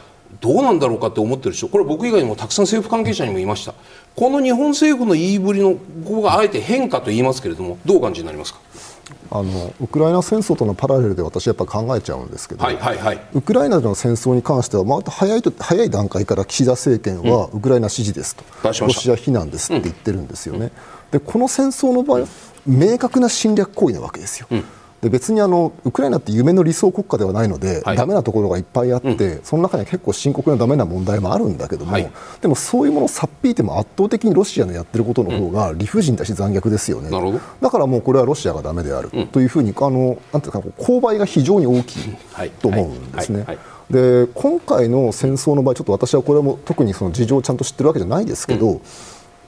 [0.41, 3.73] どうなんだろうかって思ってる人これ僕以外にもたくさん政府関係者にもいました。
[4.15, 8.61] この日本政府の言いぶりのここがあえて変化と言いますけれどもどうお感じになりますか？
[9.31, 20.71] あのウクライナ戦争とのパラレルで私はやっぱ考えちゃうんですけど、はいはいはい、ウクライナでの戦争に関しては、まあ、早いと早い段階から岸田政権はウクライナ支持ですと、うん、ロシア非難ですって言ってるんですよね、
[21.13, 22.27] うん、でこの戦争の場合は
[22.67, 24.47] 明確な侵略行為なわけですよ。
[24.51, 24.65] うん
[25.05, 43.45] で別にあのウクライナって夢の理想国家ではないので、はい、ダメなところがいっぱいあって、うん、その中には結構深刻なダメな問題もあるんだけども、はい、でもそういうものをさっぴいても圧倒的にロシアのやってることの方が理不尽だし残虐ですよね、うん、だからもうこれはロシアがダメであるというふうに、あのなんていうか勾配が非常に大きいと思うんですね。
[43.91, 48.81] で今回の戦争の場合ちょっと私はこれも特にその事情をちゃんと知ってるわけじゃないですけど、うん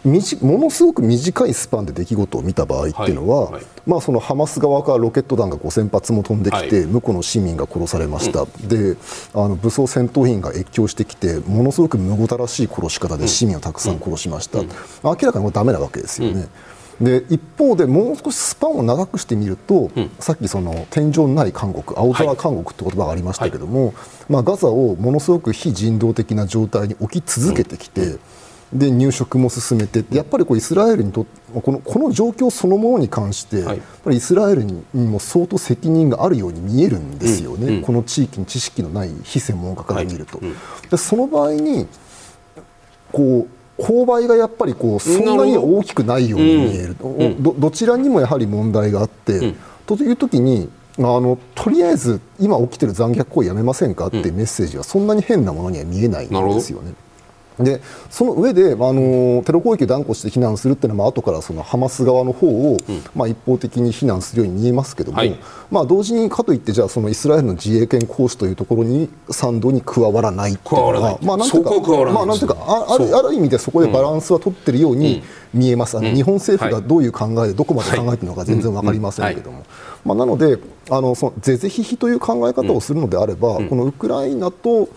[0.07, 8.97] ものすごく短いスパンで出来事を見た場合っていうのは、はいはい、まあ、そのハマス側からロケット弾が5000発も飛んできて、はい、向こうの市民が殺されました、うん、で
[9.35, 14.69] あの武装戦闘員が越境してきてものすごくむごたらしい殺し方で市民をたくさん殺しました、うん、
[15.03, 16.49] 明らかにこれダメなわけですよね。
[17.01, 23.95] で一方でもう少しスパンを長くしてみると、うん、さっきその天井のない監獄青空監獄って言葉がありましたけども、はい、
[24.31, 28.21] まあ、ガザをものすごく非人道的な状態に置き続けてきて、うん
[28.73, 37.75] で入植も進めてやっぱりこうイスラエルにとこのこの状況そのものに関して、はい、やっぱりイスラエルにも相当責任があるように見えるんですよね、うん。
[37.77, 40.39] うん、この地域に知識のない非専門家から見ると。
[40.39, 40.47] はい。
[40.49, 40.57] うん、
[40.91, 41.87] でその場合に
[43.13, 43.47] こ
[43.79, 49.55] う勾配がやっぱりこうそんなに大きくないように見える、うん、どどちらにもやはり問題があって、
[49.87, 56.95] という時にあのとりあえず今起きてる残虐行為やめませんかっていうメッセージはそんなに変なものには見えないんですよね。
[57.59, 57.81] で
[58.11, 62.77] その上で、まあ、あのテロ攻撃を断固して非難するっていうのは、まあ後からそのハマス側の方を、
[63.15, 65.39] まあ、一方的に非難するように見えますけども、はい。
[65.71, 71.71] まあ、同時にかといってじゃあそのイスラエルの自衛権行使というところに賛同に加わらないっていうのは、まあ、なんていうか
[72.13, 72.57] まあ、なんていうか
[72.89, 79.65] あるある意味でそこでバランスは取ってるように見えます、あの日本政府がどういう考えでどこまで考えているのか全然わかりませんけども。
[80.05, 84.89] まあ、なのであのその是々非々という考え方をするのであれば、このウクライナと、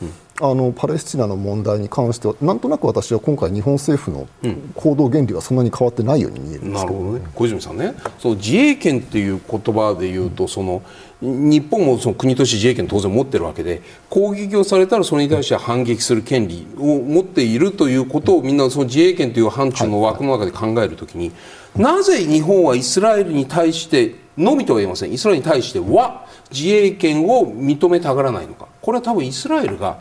[0.42, 4.28] あのパレスチナの問題に関してはなんとなく私は今回日本政府の
[4.74, 6.98] 行動原理はそんなに変わってないように見えるんですけど。
[6.98, 7.26] なるほどね。
[7.36, 7.94] 小泉さんね。
[8.18, 10.82] その自衛権っていう言葉で言うとその
[11.22, 21.34] 日本もその国として自衛権当然持ってるわけで攻撃をされたらそれに対して反撃する権利を持っているということをみんなその自衛権という範疇の枠の中で考えるときに
[21.76, 28.68] なぜ日本はイスラエルに対してのみとは言いませんイスラエルに対しては自衛権を認めたがらないのか。
[28.82, 30.00] これは多分イスラエルが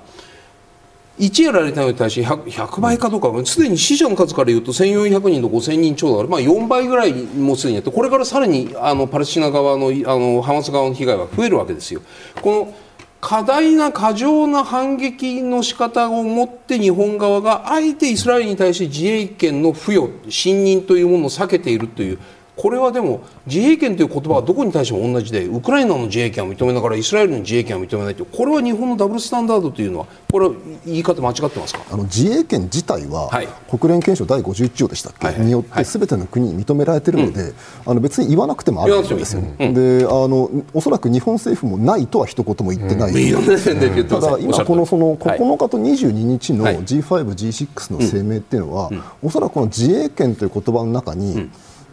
[1.18, 12.00] 1やられたのに対して 100, 100倍かどうかすでに死者の数から言うと1400人と5000人超だから、まあ、4倍ぐらいもうすでにやってこれからさらにあのパレスチナ側のあのハマス側の被害は増えるわけですよ。
[12.40, 12.74] この
[13.20, 22.18] 過大な過剰な反撃の仕方をもって日本側があえてイスラエルに対して自衛権の付与信任というものを避けているという
[22.60, 30.54] これはでも自衛権という言葉はどこに対しても同じでウクライナの自衛権を認めながらイスラエルの自衛権を認めないというこれは日本のダブルスタンダードというのはこれは
[30.84, 31.84] 言い方間違ってますか？
[31.90, 33.48] あの自衛権自体は、はい。
[33.70, 35.36] 国連憲章第51条でしたっけ、はい。
[35.36, 37.52] はいによってすべての国に認められているので、
[37.86, 43.12] あの別に言わなくてもあるんですよ、であのおそらく日本政府もないとは一言も言ってない。
[43.12, 45.38] し、いろんな点で言ってただ今このそのはい。
[45.38, 46.78] 9日と22日のはい。
[46.78, 48.90] G5、G6 の声明っていうのは、
[49.22, 51.48] おそらくこの自衛権という言葉の中に、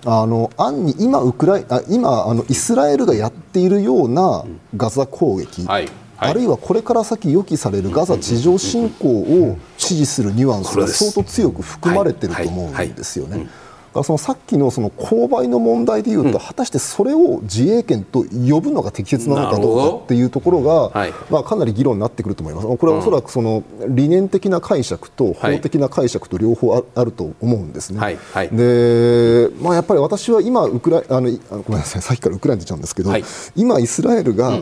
[0.05, 4.45] あの暗に今ウクライあ今あのイスラエルがやっているような
[4.77, 6.29] ガザ攻撃、はいはい。
[6.29, 12.95] あるいはこれから先予期されるガザ地上侵攻を支持するニュアンスが相当強く含まれていると思うん。
[12.95, 13.47] ですよね。
[13.95, 21.13] だからそのさっきのその勾配の問題でいうと、果たしてそれを自衛権と呼ぶのが適切なのかどうかっていうところが、はい。
[21.29, 22.67] まあ、かなり議論になってくると思います。
[22.67, 27.99] これはおそらくその理念的な解釈と法的な解釈と両方ああると思うんですね。
[28.01, 28.17] はい。
[28.33, 28.49] はい。
[28.49, 32.01] で、まあ、やっぱり私は今ウクライあのごめんなさい。
[32.01, 33.23] さっきからウクライナ出ちゃうんですけど、はい。
[33.55, 34.61] 今イスラエルが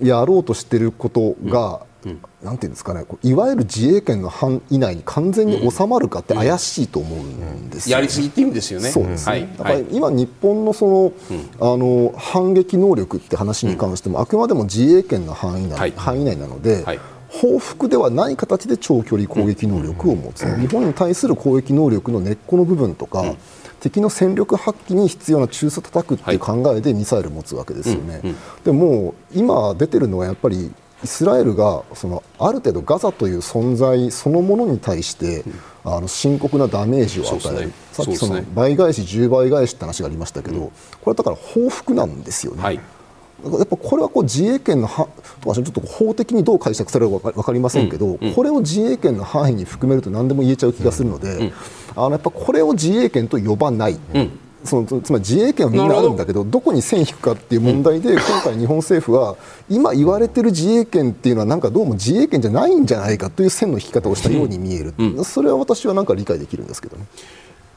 [0.00, 1.82] やろうとしていることが、
[2.42, 8.90] なんていうんですかねいわゆる自衛権の範囲内に完全に収まるかって怪しいと思うんですよやりすぎって意味ですよね。
[8.90, 9.48] そうですね、はい。
[9.56, 11.12] だから今、日本のその、
[11.60, 15.92] あの反撃能力って話に関しても、あくまでも自衛権の範囲内,、はい。
[15.96, 17.00] 範囲内なので、はい。
[17.28, 23.34] 報復ではない形で長距離攻撃能力を持つ、日本に対する攻撃能力の根っこの部分とか、
[23.80, 28.20] 敵の戦力発揮に必要な中枢を叩くっていう考えでミサイルを持つわけですよね。
[28.64, 30.70] でも今出てるのはやっぱり
[31.04, 35.44] イスラエルがそのある程度ガザという存在そのものに対して、
[35.84, 37.72] あの深刻なダメージを与える、ね。
[37.92, 40.70] さっきその倍返し、10倍返しって話がありましたけど、こ
[41.06, 42.62] れはだから報復なんですよね。
[42.62, 42.80] はい。
[43.44, 45.08] やっぱこれはこう自衛権のは
[45.42, 51.52] ちょっと法的にどう解釈されるか分かりませんけど、これを自衛権の範囲に含めると何でも言えちゃう気がするので、
[51.96, 53.98] あのやっぱこれを自衛権と呼ばない。
[54.64, 56.62] そのつまり自衛権はみんなあるんだけどど。
[56.62, 59.36] こに線引くかっていう問題で、今回、日本政府は
[59.68, 64.94] 今言われてる自衛権っていうのはなんかどうも自衛権じゃないんじゃないかという線の引き方をしたように見える、
[65.24, 67.04] それは私はなんか理解できるんですけどね。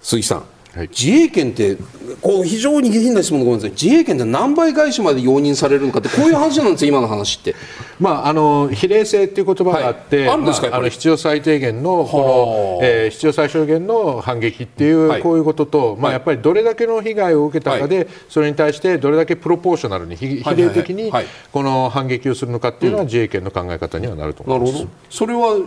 [0.02, 0.44] 鈴木さん、
[0.76, 0.90] はい。
[0.90, 1.78] 自衛権って
[2.22, 3.72] こう非常に下品な質問でごめんなさい。
[3.72, 7.56] 自衛権って何倍返しまで容認されるのかってこういう話なんですよ今の話って。
[7.98, 10.30] まあ、あの比例性っていう言葉があって、はい。
[10.30, 15.22] あるんですかまああの必要最低限のこの、えー必要最小限の反撃っていう、はい。
[15.22, 21.26] こういうことと、まあ、やっぱりどれだけの被害を受けたかで、それに対してどれだけプロポーショナルに比比例的にはい。
[21.54, 24.74] この反撃をするのかっていうのは自衛権の考え方にはなると思います。
[24.74, 24.92] なるほど。
[25.10, 25.58] それは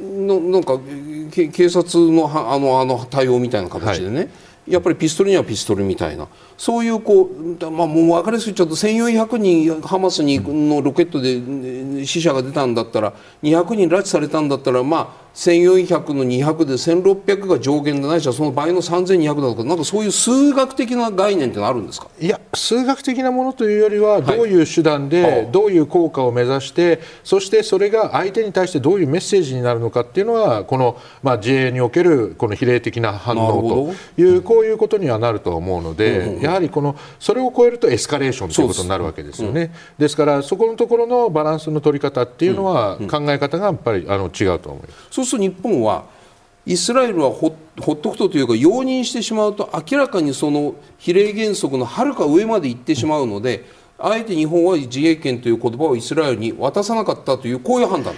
[0.00, 0.78] のなんか
[1.30, 4.30] け警察のはあのあの対応みたいな形でね、
[4.66, 6.28] やっぱりピストルにはピストルみたいな。
[6.56, 22.06] そういうこう、だまあ、もう分かりやすく言っちゃうと1400人ハマスにのロケットでね死者が出たんだったら200人拉致されたんだったらまあ1400の200で1600が上限でないしはその倍の3200だとかなんかそういう数学的な概念ってのあるんですか？
[22.20, 39.72] いや数学的なものというよりはどういう手段はであどういう効果を目指してそしてそれが相手に対してどういうメッセージになるのかっていうのはこの、まあ、自衛におけるこの比例的な反応というこういうことにはなると思うのでやはりこのそれを超えるとエスカレーションということになるわけですよね。
[39.98, 40.16] です。
[40.16, 44.94] からそこのところのバランスの取り方っていうのは考え方がやっぱりあの違うと思います。
[45.10, 46.04] そうすると日本は
[46.66, 53.64] イスラエルはほほっとくとというか容認してしまうと明らかにその比例原則のはるか上まで行ってしまうので、
[53.98, 58.14] あえて日本は自衛権という言葉をイスラエルに渡さなかったというこういう判断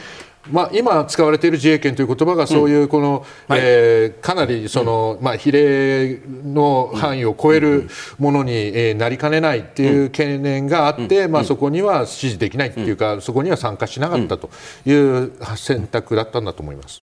[0.51, 7.88] まあ、今使われている自衛権という言葉がそういうこの、うん、えー、かなりその、まあ、比例の範囲を超える
[8.18, 14.51] ものに、えー、なりかねないっていう懸念があって、まあ、そこには支持できないっていうか、そこには参加しなかったと
[14.86, 16.99] いう選択だったんだと思います。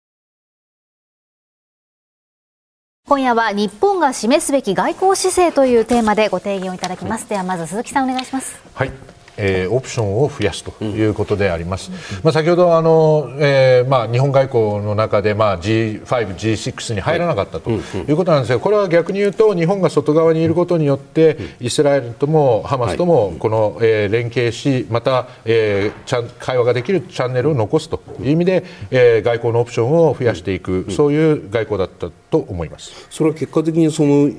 [3.06, 7.28] 今夜は日本が示すべき外交姿勢というテーマでご提言をいただきます。
[7.28, 8.58] ではまず鈴木さんお願いします。
[8.74, 8.92] はい。
[9.38, 11.92] えー、オプションを増やすということであります。
[12.24, 16.04] まあ、先ほどあの、えーまあ、日本外交の中で、まあ、G5、
[16.36, 17.78] G6 に入らなかったとい。
[18.12, 32.92] うことなんですがこれは逆に言うと日本が外側にいることによってイスラエルともハマスともこの、えー、連携しまた、えー、ちゃん会話ができるチャンネルを残すという意味で、えー、外交のオプションを増やしていくそういう外交だったと思います。
[33.10, 34.30] それは結果的にその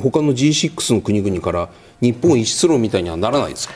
[0.00, 1.68] 他の G6 の国々から
[2.00, 3.74] 日本一出論みたいにはならないですか？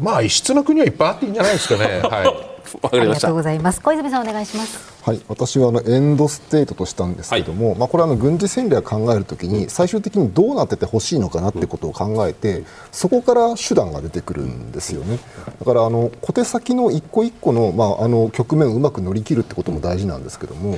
[0.00, 2.00] まあ異質な国はいっぱいあっていいんじゃないですかね。
[2.08, 2.50] はい。
[2.82, 3.80] ありがとうございます。
[3.80, 4.78] 小泉さんお願いします。
[5.02, 15.18] はい、私はあのエンドステートとしたんですけども、はい、まあこれはあの軍事戦略考えるときに最終的にどうなっててほしいのかなってことを考えて、そこから手段が出てくるんですよね。
[15.58, 20.72] だからあの小手先の一個一個のまああの局面をうまく乗り切るってことも大事なんですけども、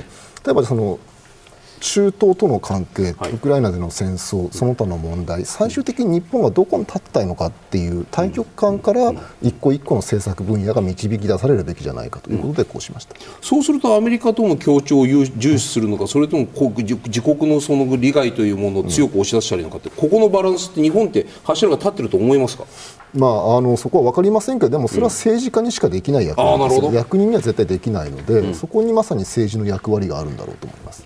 [0.45, 0.99] 例えばその
[1.83, 9.11] 中東との関係、はい、ウクライナでの戦争、その他の問題、最終的に日本はどこに立ったいのかっていう対極観から
[9.41, 22.63] 一個一個の政策分野が導き出されるべきじゃないかということでこうしました、うん、そうするとアメリカとの協調を重視するのか、それとも自国のその利害というものを強く押し出したらいいのかって、ここのバランスって日本って柱が立ってると思いますか？
[23.13, 31.03] まあ、あのそこは分かりませんけどでもそれは政治家にしかできない役割です、うん、役人には絶対できないので、うん、そこにまさに政治の役割があるんだろうと思います。